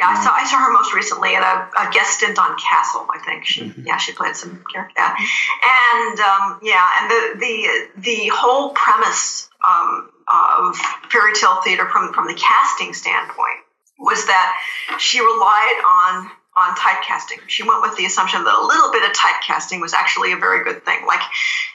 [0.00, 3.06] Yeah, I saw I saw her most recently in a, a guest stint on Castle.
[3.14, 3.86] I think she Mm-hmm.
[3.86, 5.14] yeah she played some character yeah.
[5.14, 10.76] and um, yeah and the the the whole premise um, of
[11.10, 13.60] fairy tale theater from from the casting standpoint
[13.98, 14.56] was that
[14.98, 17.38] she relied on on typecasting.
[17.48, 20.64] She went with the assumption that a little bit of typecasting was actually a very
[20.64, 21.06] good thing.
[21.06, 21.20] Like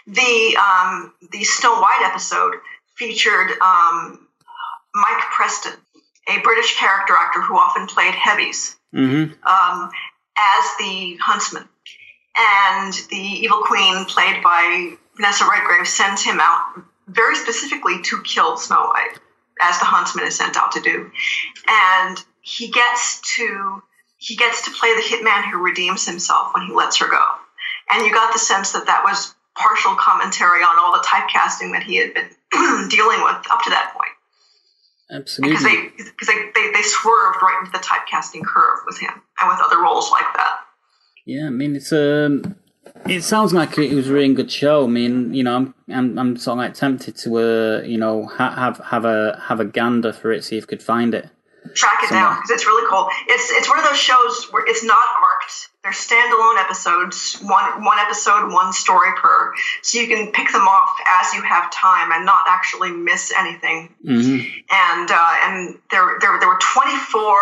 [0.08, 2.56] the um, the Snow White episode
[2.96, 4.28] featured um,
[4.94, 5.74] Mike Preston,
[6.28, 9.34] a British character actor who often played heavies, Mm-hmm.
[9.46, 9.92] um,
[10.38, 11.68] as the huntsman.
[12.38, 18.58] And the evil queen, played by Vanessa Redgrave, sends him out very specifically to kill
[18.58, 19.20] Snow White,
[19.62, 21.12] as the huntsman is sent out to do.
[21.68, 23.82] And he gets to
[24.18, 27.24] he gets to play the hitman who redeems himself when he lets her go.
[27.92, 31.84] And you got the sense that that was partial commentary on all the typecasting that
[31.84, 32.30] he had been
[32.90, 34.05] dealing with up to that point
[35.12, 35.56] Absolutely.
[35.56, 39.50] because they because they, they, they swerved right into the typecasting curve with him and
[39.50, 40.62] with other roles like that.
[41.26, 42.56] Yeah, I mean it's um,
[43.08, 44.86] it sounds like it was a really good show.
[44.86, 48.26] I mean, you know, I'm I'm, I'm sort of like tempted to uh, you know,
[48.26, 51.30] ha- have have a have a gander for it, see if I could find it.
[51.74, 53.10] Track it down because it's really cool.
[53.28, 55.70] It's it's one of those shows where it's not arced.
[55.84, 60.98] They're standalone episodes, one one episode, one story per, so you can pick them off
[61.22, 63.94] as you have time and not actually miss anything.
[64.04, 64.60] Mm-hmm.
[64.72, 67.36] And uh, and there, there there were 24,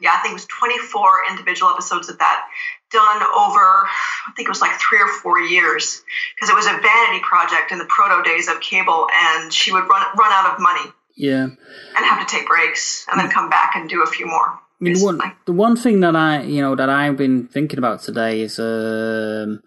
[0.00, 2.46] yeah, I think it was 24 individual episodes of that
[2.90, 3.84] done over
[4.28, 6.02] I think it was like three or four years
[6.34, 9.88] because it was a vanity project in the proto days of cable, and she would
[9.88, 11.42] run run out of money Yeah.
[11.42, 11.56] and
[11.96, 14.46] have to take breaks and then come back and do a few more.
[14.80, 17.78] I mean, the one, the one thing that I, you know, that I've been thinking
[17.78, 19.60] about today is, um,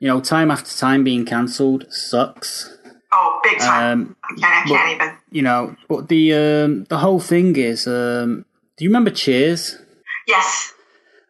[0.00, 2.74] you know, time after time being cancelled sucks.
[3.12, 3.92] Oh, big time!
[3.92, 5.16] Um, I can't, I can't even.
[5.30, 8.46] You know, but the um, the whole thing is, um,
[8.78, 9.78] do you remember Cheers?
[10.26, 10.72] Yes.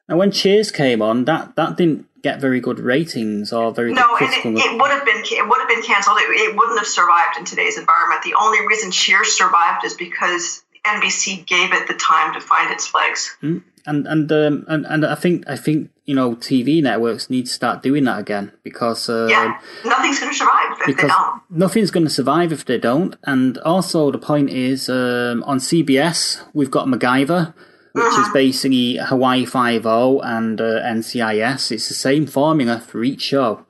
[0.08, 4.02] Now, when Cheers came on, that that didn't get very good ratings or very No,
[4.18, 4.56] good and critical.
[4.58, 6.18] it, it would have been it would have been canceled.
[6.18, 8.22] It, it wouldn't have survived in today's environment.
[8.24, 12.92] The only reason Cheers survived is because NBC gave it the time to find its
[12.94, 13.36] legs.
[13.42, 17.46] Mm, and and um, and and I think I think you know TV networks need
[17.46, 21.40] to start doing that again because uh, Yeah, nothing's going to survive if they don't.
[21.50, 23.16] nothing's going to survive if they don't.
[23.24, 27.54] And also the point is um, on CBS we've got MacGyver,
[27.94, 28.22] which Uh-huh.
[28.22, 31.70] is basically Hawaii Five-0 and uh, NCIS.
[31.72, 33.64] It's the same formula for each show.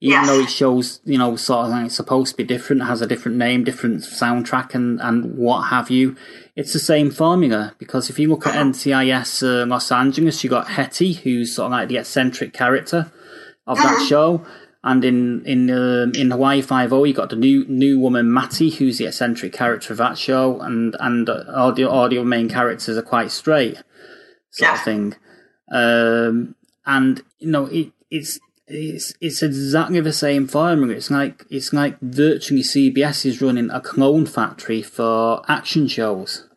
[0.00, 0.26] Even Yes.
[0.28, 3.36] though it show's, you know, sort of like supposed to be different, has a different
[3.38, 6.16] name, different soundtrack, and, and what have you,
[6.54, 7.74] it's the same formula.
[7.78, 11.72] Because if you look at NCIS uh, Los Angeles, you got Hetty, who's sort of
[11.72, 13.10] like the eccentric character
[13.66, 14.44] of that show,
[14.86, 18.98] and in in um, in Hawaii Five-0, you got the new new woman Matty, who's
[18.98, 23.02] the eccentric character of that show, and and all the all the main characters are
[23.02, 23.82] quite straight,
[24.50, 25.16] sort of thing.
[25.72, 26.54] Um,
[26.86, 30.94] and you know, it it's it's it's exactly the same formula.
[30.94, 36.48] It's like it's like virtually CBS is running a clone factory for action shows.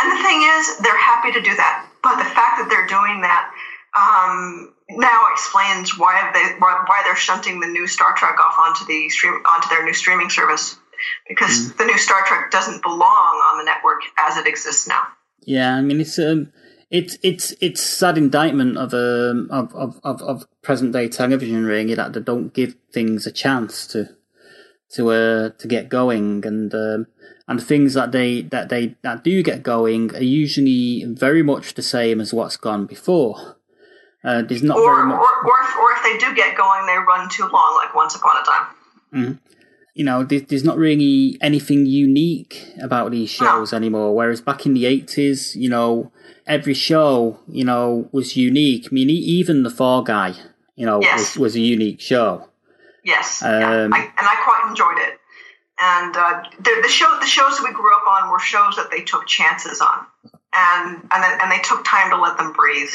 [0.00, 1.88] And the thing is, they're happy to do that.
[2.00, 3.50] But the fact that they're doing that
[3.96, 8.84] um, now explains why they why, why they're shunting the new Star Trek off onto
[8.84, 10.76] the stream onto their new streaming service
[11.28, 15.02] because the new Star Trek doesn't belong on the network as it exists now.
[15.42, 16.52] Yeah, I mean it's um
[16.90, 21.94] it's it's it's sad indictment of um of of of, of present day television really
[21.94, 24.10] that they don't give things a chance to
[24.90, 27.06] to uh to get going and um
[27.48, 31.82] and things that they that they that do get going are usually very much the
[31.82, 33.53] same as what's gone before.
[34.24, 35.18] Uh, there's not or, very much.
[35.18, 38.14] or, or, if, or if they do get going, they run too long, like Once
[38.14, 38.66] Upon a Time.
[39.12, 39.38] Mm.
[39.94, 44.14] You know, there's, there's not really anything unique about these shows anymore.
[44.14, 46.10] Whereas back in the 80s, you know,
[46.46, 48.88] every show, you know, was unique.
[48.90, 50.34] I mean, even The Fall Guy,
[50.74, 51.36] you know, Yes.
[51.36, 52.48] was, was a unique show.
[53.04, 55.20] Yes, yeah, Um, I, and I quite enjoyed it.
[55.80, 58.90] And uh, the, the show, the shows that we grew up on were shows that
[58.90, 60.06] they took chances on,
[60.54, 62.92] and and then, and they took time to let them breathe.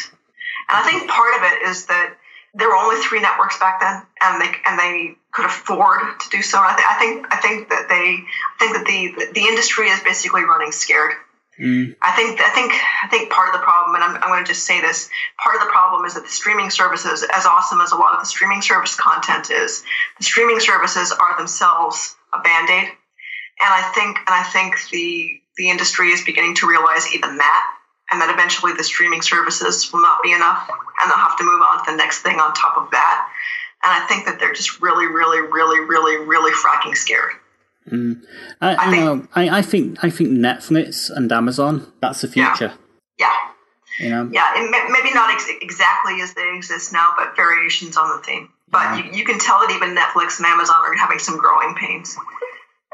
[0.69, 2.15] And I think part of it is that
[2.53, 6.41] there were only three networks back then, and they and they could afford to do
[6.41, 6.57] so.
[6.57, 9.87] And I, th- I think I think that they I think that the the industry
[9.87, 11.13] is basically running scared.
[11.59, 11.95] Mm.
[12.01, 12.71] I think I think
[13.03, 15.09] I think part of the problem, and I'm, I'm going to just say this:
[15.43, 18.21] part of the problem is that the streaming services, as awesome as a lot of
[18.21, 19.83] the streaming service content is,
[20.17, 25.41] the streaming services are themselves a band aid, and I think and I think the
[25.57, 27.75] the industry is beginning to realize even that,
[28.11, 31.61] and that eventually the streaming services will not be enough, and they'll have to move
[31.61, 33.29] on to the next thing on top of that.
[33.83, 37.33] and I think that they're just really, really, really, really, really fracking scary.
[37.89, 38.21] Mm.
[38.61, 42.73] I, I, think, know, I, I think I think Netflix and Amazon that's the future.
[43.17, 43.31] Yeah.
[43.99, 44.05] yeah.
[44.05, 44.29] You know.
[44.31, 44.53] Yeah,
[44.89, 48.49] maybe not ex- exactly as they exist now, but variations on the theme.
[48.71, 48.97] But yeah.
[49.05, 52.15] you, you can tell that even Netflix and Amazon are having some growing pains.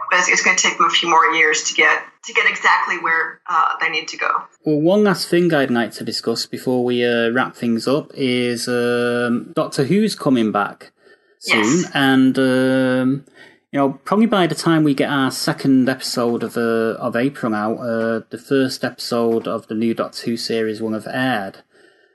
[0.09, 2.49] But it's, it's going to take them a few more years to get to get
[2.49, 4.29] exactly where uh, they need to go.
[4.65, 8.67] Well, one last thing I'd like to discuss before we uh, wrap things up is
[8.67, 10.91] um, Doctor Who's coming back
[11.39, 11.91] soon, yes.
[11.93, 13.25] and um,
[13.71, 17.53] you know, probably by the time we get our second episode of uh, of April
[17.53, 21.63] out, uh, the first episode of the new Doctor Who series will have aired.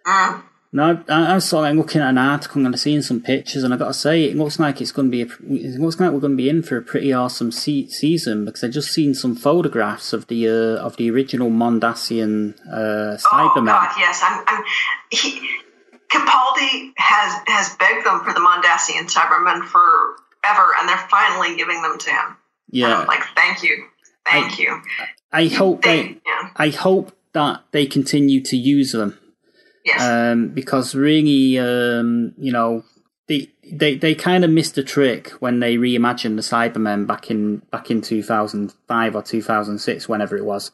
[0.06, 0.42] Mm.
[0.72, 3.74] No, I, I was sort of looking at an article and seeing some pictures, and
[3.74, 5.22] I got to say, it looks like it's going to be.
[5.22, 8.44] A, it looks like we're going to be in for a pretty awesome se- season
[8.44, 13.62] because I just seen some photographs of the uh, of the original Mondasian uh, Cybermen.
[13.62, 14.44] Oh God, yes, I'm.
[14.46, 14.64] I'm
[15.10, 15.40] he,
[16.08, 21.98] Capaldi has has begged them for the Mondasian Cybermen forever, and they're finally giving them
[21.98, 22.36] to him.
[22.70, 23.86] Yeah, like thank you,
[24.24, 24.82] thank I, you.
[25.32, 26.02] I hope they.
[26.02, 26.50] they yeah.
[26.54, 29.19] I hope that they continue to use them
[29.84, 30.00] Yes.
[30.02, 32.84] Um, because really, um, you know,
[33.28, 37.58] they they they kind of missed a trick when they reimagined the Cybermen back in
[37.70, 40.70] back in two thousand five or two thousand six, whenever it was.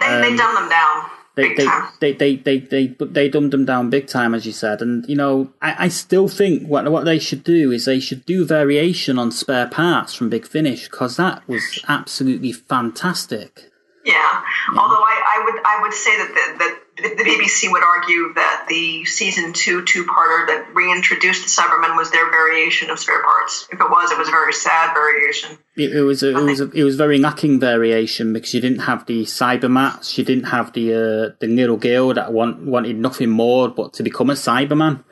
[0.00, 1.10] They um, they dumbed them down.
[1.36, 1.66] They, they,
[2.00, 4.80] they, they, they, they, they, they dumbed them down big time, as you said.
[4.80, 8.24] And, you know, I, I still think what, what they should do is they should
[8.24, 13.68] do variation on spare parts from Big Finish, because that was absolutely fantastic.
[14.04, 14.12] Yeah.
[14.14, 14.78] yeah.
[14.78, 18.66] Although I, I would I would say that the, that the BBC would argue that
[18.68, 23.68] the season two two-parter that reintroduced the Cybermen was their variation of spare parts.
[23.72, 25.58] If it was, it was a very sad variation.
[25.76, 28.80] It, it was a, it was a, it was very lacking variation because you didn't
[28.80, 33.30] have the Cybermats, you didn't have the uh, the little girl that want, wanted nothing
[33.30, 35.02] more but to become a Cyberman.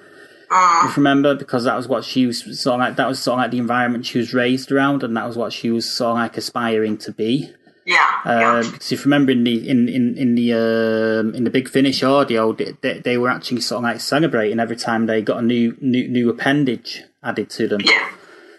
[0.54, 2.96] If you remember, because that was what she was sort of like.
[2.96, 5.52] That was sort of like the environment she was raised around, and that was what
[5.52, 7.54] she was sort of like aspiring to be.
[7.84, 8.70] Yeah, uh, yeah.
[8.76, 12.52] If you remember in the in in in the um, in the Big Finish audio,
[12.52, 16.06] they, they were actually sort of like celebrating every time they got a new new
[16.08, 17.80] new appendage added to them.
[17.84, 18.08] Yeah,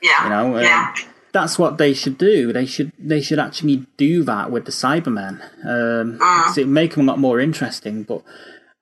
[0.02, 0.24] yeah.
[0.24, 0.94] You know, um, yeah.
[1.32, 2.52] That's what they should do.
[2.52, 5.42] They should they should actually do that with the Cybermen.
[5.66, 8.04] Um, uh, it make them a lot more interesting.
[8.04, 8.24] But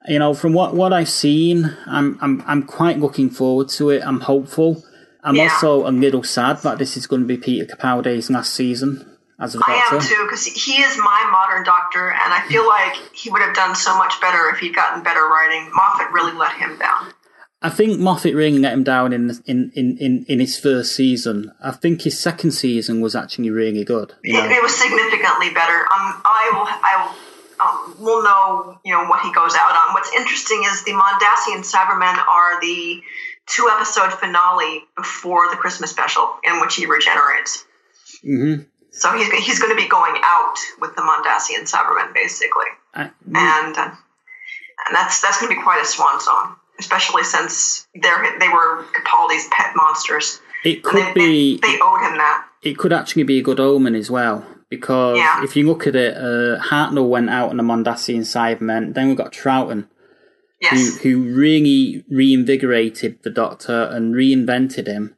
[0.08, 4.02] you know, from what what I've seen, I'm I'm I'm quite looking forward to it.
[4.04, 4.82] I'm hopeful.
[5.22, 5.44] I'm yeah.
[5.44, 9.11] also a little sad that this is going to be Peter Capaldi's last season
[9.42, 9.72] as a doctor.
[9.72, 13.42] I am too, because he is my modern doctor, and I feel like he would
[13.42, 15.70] have done so much better if he'd gotten better writing.
[15.74, 17.12] Moffat really let him down.
[17.60, 21.52] I think Moffat really let him down in in, in, in, in his first season.
[21.62, 24.14] I think his second season was actually really good.
[24.22, 25.78] It, it, was significantly better.
[25.78, 27.14] Um, I will I will,
[27.64, 29.94] um, will know you know what he goes out on.
[29.94, 33.00] What's interesting is the Mondasian Cybermen are the
[33.46, 37.64] two episode finale before the Christmas special in which he regenerates.
[38.24, 38.62] Mm-hmm.
[38.92, 42.66] So he's, he's going to be going out with the Mondasian Cybermen, basically.
[42.94, 43.90] I, and uh,
[44.86, 48.84] and that's that's going to be quite a swan song, especially since they're they were
[48.92, 50.40] Capaldi's pet monsters.
[50.64, 51.58] It could they, be.
[51.58, 52.46] They, they, owed him that.
[52.62, 54.46] It could actually be a good omen as well.
[54.68, 55.42] Because yeah.
[55.44, 58.94] if you look at it, uh, Hartnell went out on the Mondasian Cybermen.
[58.94, 59.86] Then we've got Troughton,
[60.62, 60.96] yes.
[60.98, 65.14] who, who really reinvigorated the Doctor and reinvented him.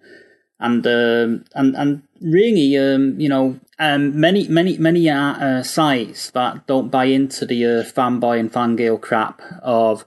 [0.58, 6.30] And um, and and really, um, you know, um, many, many, many uh, uh, sites
[6.30, 10.04] that don't buy into the uh, fanboy and fangirl crap of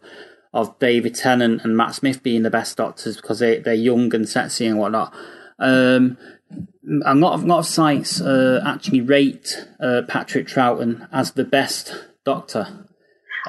[0.53, 4.27] of David Tennant and Matt Smith being the best doctors because they they're young and
[4.27, 5.13] sexy and whatnot.
[5.59, 6.17] Um,
[7.05, 11.93] a lot of lot of sites uh, actually rate uh, Patrick Troughton as the best
[12.23, 12.85] doctor.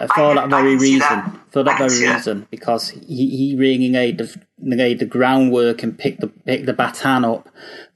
[0.01, 1.41] Uh, for that very reason, that.
[1.51, 6.21] for that very reason, because he, he really laid the laid the groundwork and picked
[6.21, 7.49] the picked the baton up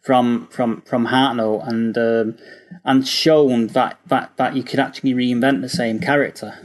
[0.02, 2.38] from from from Hartnell and um,
[2.84, 6.58] and shown that, that that you could actually reinvent the same character.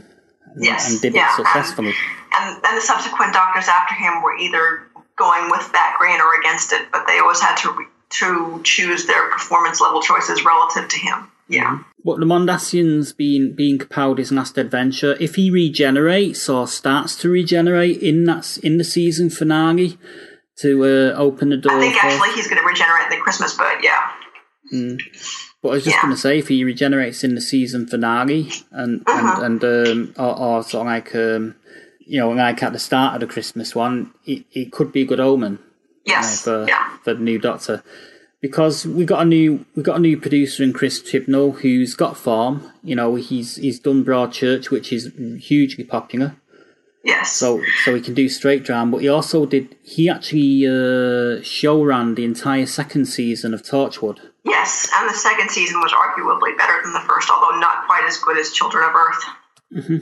[0.54, 1.94] And, yes, and did yeah, it successfully.
[2.34, 4.82] And, and, and the subsequent doctors after him were either
[5.16, 9.30] going with that grain or against it, but they always had to to choose their
[9.30, 11.30] performance level choices relative to him.
[11.48, 11.82] Yeah.
[12.04, 18.02] But the Mondasian's being being Capaldi's last adventure, if he regenerates or starts to regenerate
[18.02, 19.98] in that in the season finale
[20.62, 21.72] to uh, open the door.
[21.72, 23.78] I think for, actually he's going to regenerate the Christmas, bird.
[23.82, 24.10] yeah.
[24.72, 25.00] Mm.
[25.62, 26.02] But I was just Yeah.
[26.02, 29.44] going to say, if he regenerates in the season finale and Uh-huh.
[29.44, 31.54] and and um, or, or sort of like um,
[32.00, 35.06] you know like at the start of the Christmas one, it, it could be a
[35.06, 35.58] good omen.
[36.04, 36.42] you know, Yes.
[36.44, 36.96] for yeah.
[37.02, 37.82] for the new Doctor.
[38.40, 42.16] Because we got a new we got a new producer in Chris Chibnall who's got
[42.16, 42.70] form.
[42.84, 46.36] You know, he's he's done Broadchurch, which is hugely popular.
[47.04, 47.32] Yes.
[47.32, 49.76] So so he can do straight drama, but he also did.
[49.82, 54.18] He actually uh, show ran the entire second season of Torchwood.
[54.44, 58.16] Yes, and the second season was arguably better than the first, although not quite as
[58.18, 59.24] good as Children of Earth.
[59.84, 59.96] hmm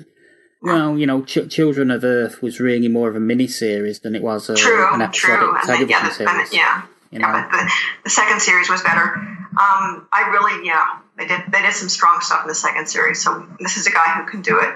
[0.63, 4.15] Well, you know, Ch- Children of Earth was really more of a mini series than
[4.15, 5.49] it was a, True, an episodic true.
[5.49, 6.33] And then, television yeah, the, series.
[6.33, 7.33] and, yeah, you yeah, know.
[7.51, 7.73] but the,
[8.05, 9.15] the second series was better.
[9.59, 13.23] Um, I really, yeah, they did they did some strong stuff in the second series.
[13.23, 14.75] So this is a guy who can do it.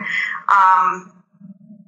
[0.49, 1.13] Um,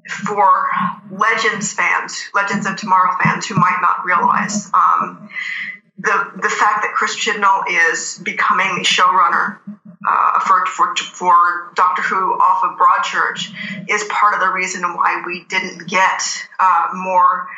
[0.08, 0.68] for
[1.10, 5.28] Legends fans, Legends of Tomorrow fans who might not realize, um,
[5.98, 9.58] the the fact that Chris Chibnall is becoming the showrunner
[10.08, 15.22] uh, for, for for Doctor Who off of Broadchurch is part of the reason why
[15.24, 16.22] we didn't get
[16.58, 17.48] uh, more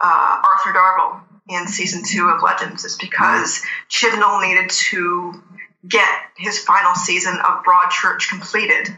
[0.00, 5.42] uh, Arthur Darvill in season two of Legends is because Chibnall needed to
[5.86, 8.96] get his final season of Broadchurch completed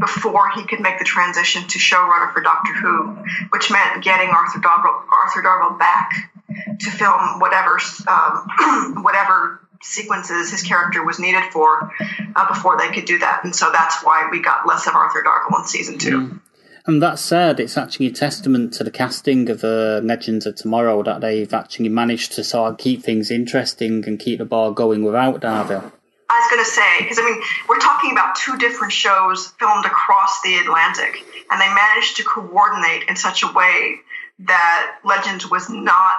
[0.00, 3.16] before he could make the transition to showrunner for Doctor Who,
[3.50, 6.32] which meant getting Arthur Darvill, Arthur Darvill back
[6.80, 7.78] to film whatever
[8.08, 11.92] um, whatever sequences his character was needed for
[12.34, 15.22] uh, before they could do that, and so that's why we got less of Arthur
[15.22, 16.40] Darvill in season two.
[16.86, 21.02] And that said, it's actually a testament to the casting of uh, Legends of Tomorrow
[21.02, 25.04] that they've actually managed to sort of keep things interesting and keep the ball going
[25.04, 25.92] without Darvill.
[26.32, 29.84] I was going to say, because I mean, we're talking about two different shows filmed
[29.84, 33.96] across the Atlantic, and they managed to coordinate in such a way
[34.40, 36.14] that Legends was not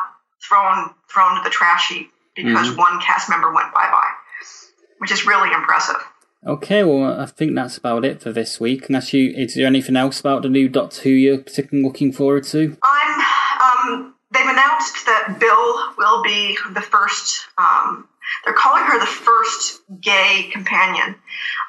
[0.47, 2.77] thrown thrown to the trash heap because Mhm.
[2.77, 4.11] one cast member went bye bye,
[4.97, 5.97] which is really impressive.
[6.45, 8.89] Okay, well, I think that's about it for this week.
[8.89, 12.43] Unless you, is there anything else about the new Doctor Who you're particularly looking forward
[12.45, 12.77] to?
[12.83, 13.21] I'm.
[13.61, 17.45] Um, they've announced that Bill will be the first.
[17.57, 18.07] Um,
[18.45, 21.15] they're calling her the first gay companion,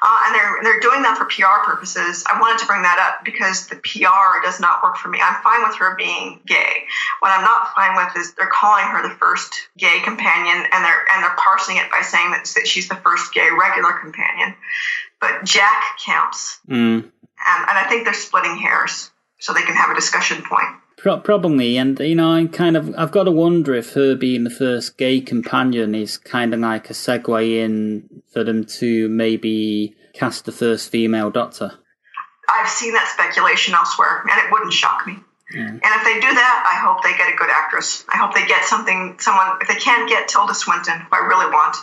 [0.01, 2.23] uh, and they're they're doing that for PR purposes.
[2.27, 5.19] I wanted to bring that up because the PR does not work for me.
[5.21, 6.83] I'm fine with her being gay.
[7.19, 11.05] What I'm not fine with is they're calling her the first gay companion, and they're
[11.13, 14.55] and they're parsing it by saying that, that she's the first gay regular companion.
[15.19, 17.03] But Jack counts, Mm.
[17.03, 17.03] and,
[17.69, 19.09] and I think they're splitting hairs
[19.39, 20.67] so they can have a discussion point.
[21.03, 24.45] Pro- probably, and you know, I kind of, I've got to wonder if her being
[24.45, 29.97] the first gay companion is kind of like a segue in for them to maybe
[30.13, 31.73] cast the first female Doctor.
[32.47, 35.17] I've seen that speculation elsewhere, and it wouldn't shock me.
[35.59, 38.03] And if they do that, I hope they get a good actress.
[38.09, 39.57] I hope they get something, someone.
[39.61, 41.77] If they can get Tilda Swinton, who I really want,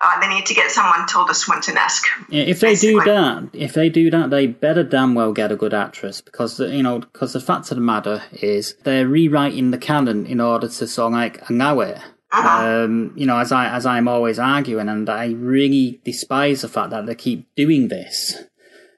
[0.00, 2.06] uh, they need to get someone Tilda Swinton esque.
[2.28, 5.56] Yeah, if they do that, if they do that, they better damn well get a
[5.56, 9.78] good actress because you know, because the fact of the matter is they're rewriting the
[9.78, 11.98] canon in order to of like allow it.
[12.32, 16.90] Um, you know, as I as I'm always arguing, and I really despise the fact
[16.90, 18.42] that they keep doing this.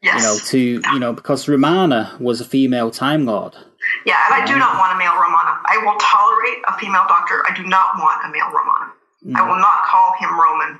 [0.03, 0.23] Yes.
[0.23, 0.39] You know,
[0.83, 3.55] to you know, because Romana was a female Time Lord.
[4.05, 5.61] Yeah, and I do not want a male Romana.
[5.65, 7.43] I will tolerate a female doctor.
[7.47, 8.93] I do not want a male Romana.
[9.35, 10.79] I will not call him Roman.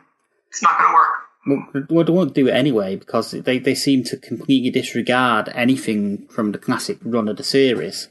[0.51, 1.27] It's not going to work.
[1.47, 6.27] Well, well, they won't do it anyway because they, they seem to completely disregard anything
[6.29, 8.09] from the classic run of the series.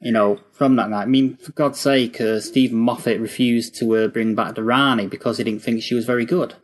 [0.00, 1.02] You know, from that night.
[1.02, 5.06] I mean, for God's sake, uh, Steven Moffat refused to uh, bring back the Rani
[5.06, 6.54] because he didn't think she was very good.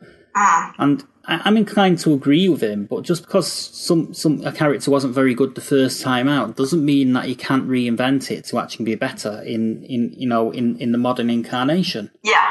[0.79, 4.91] And I, I'm inclined to agree with him, but just because some some a character
[4.91, 8.59] wasn't very good the first time out doesn't mean that he can't reinvent it to
[8.59, 12.11] actually be better in, in you know in, in the modern incarnation.
[12.23, 12.51] Yeah,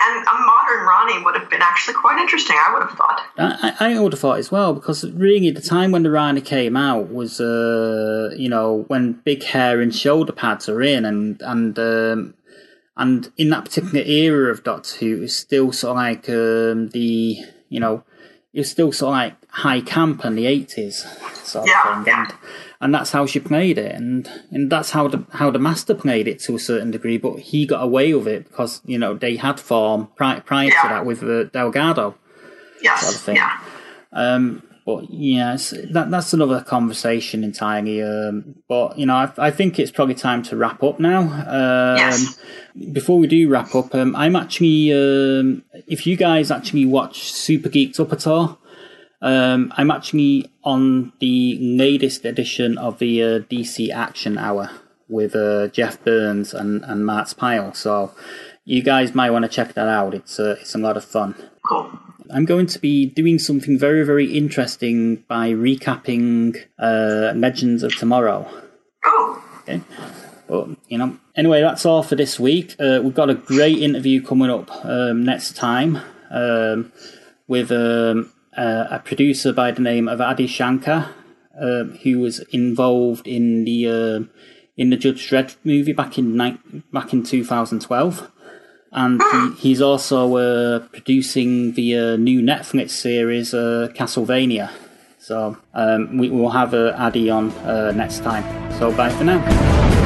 [0.00, 2.56] and a modern Rani would have been actually quite interesting.
[2.58, 3.22] I would have thought.
[3.38, 6.40] I, I I would have thought as well because really the time when the Rani
[6.40, 11.40] came out was uh you know when big hair and shoulder pads are in and
[11.42, 12.34] and um,
[12.96, 16.88] and in that particular era of Doctor Who it was still sort of like um,
[16.88, 17.38] the
[17.68, 18.04] you know
[18.52, 21.04] it was still sort of like high camp in the eighties
[21.44, 22.34] sort of thing and
[22.80, 26.26] and that's how she played it and and that's how the how the master played
[26.28, 29.36] it to a certain degree but he got away with it because you know they
[29.36, 32.16] had form prior, prior to that with uh, Delgado
[32.82, 33.02] Yes.
[33.02, 33.36] sort of thing.
[34.12, 38.02] Um, but yes, that that's another conversation entirely.
[38.02, 41.20] Um, but you know, I, I think it's probably time to wrap up now.
[41.22, 42.38] Um, Yes.
[42.92, 47.68] Before we do wrap up, um, I'm actually, um, if you guys actually watch Super
[47.68, 48.58] Geeked Up at all,
[49.20, 54.70] um, I'm actually on the latest edition of the uh, DC Action Hour
[55.08, 57.74] with uh, Jeff Burns and, and Matt Pyle.
[57.74, 58.14] So
[58.64, 60.14] you guys might want to check that out.
[60.14, 61.34] It's uh, it's a lot of fun.
[61.66, 61.90] Cool.
[62.32, 68.48] I'm going to be doing something very, very interesting by recapping uh, Legends of Tomorrow.
[69.04, 69.44] Oh.
[69.62, 69.80] Okay.
[70.48, 72.74] But, you know, anyway, that's all for this week.
[72.78, 75.98] Uh, we've got a great interview coming up um, next time
[76.30, 76.92] um,
[77.46, 81.14] with um, uh, a producer by the name of Adi Shankar.
[81.60, 84.20] um, who was involved in the uh,
[84.76, 86.58] in the Judge Dredd movie back in ni-
[86.92, 88.30] back in 2012,
[88.92, 94.70] and he, he's also uh, producing the uh, new Netflix series uh, Castlevania.
[95.18, 97.48] So um, we will have uh, Adi on
[97.96, 98.44] next time.
[98.78, 99.99] So bye for now.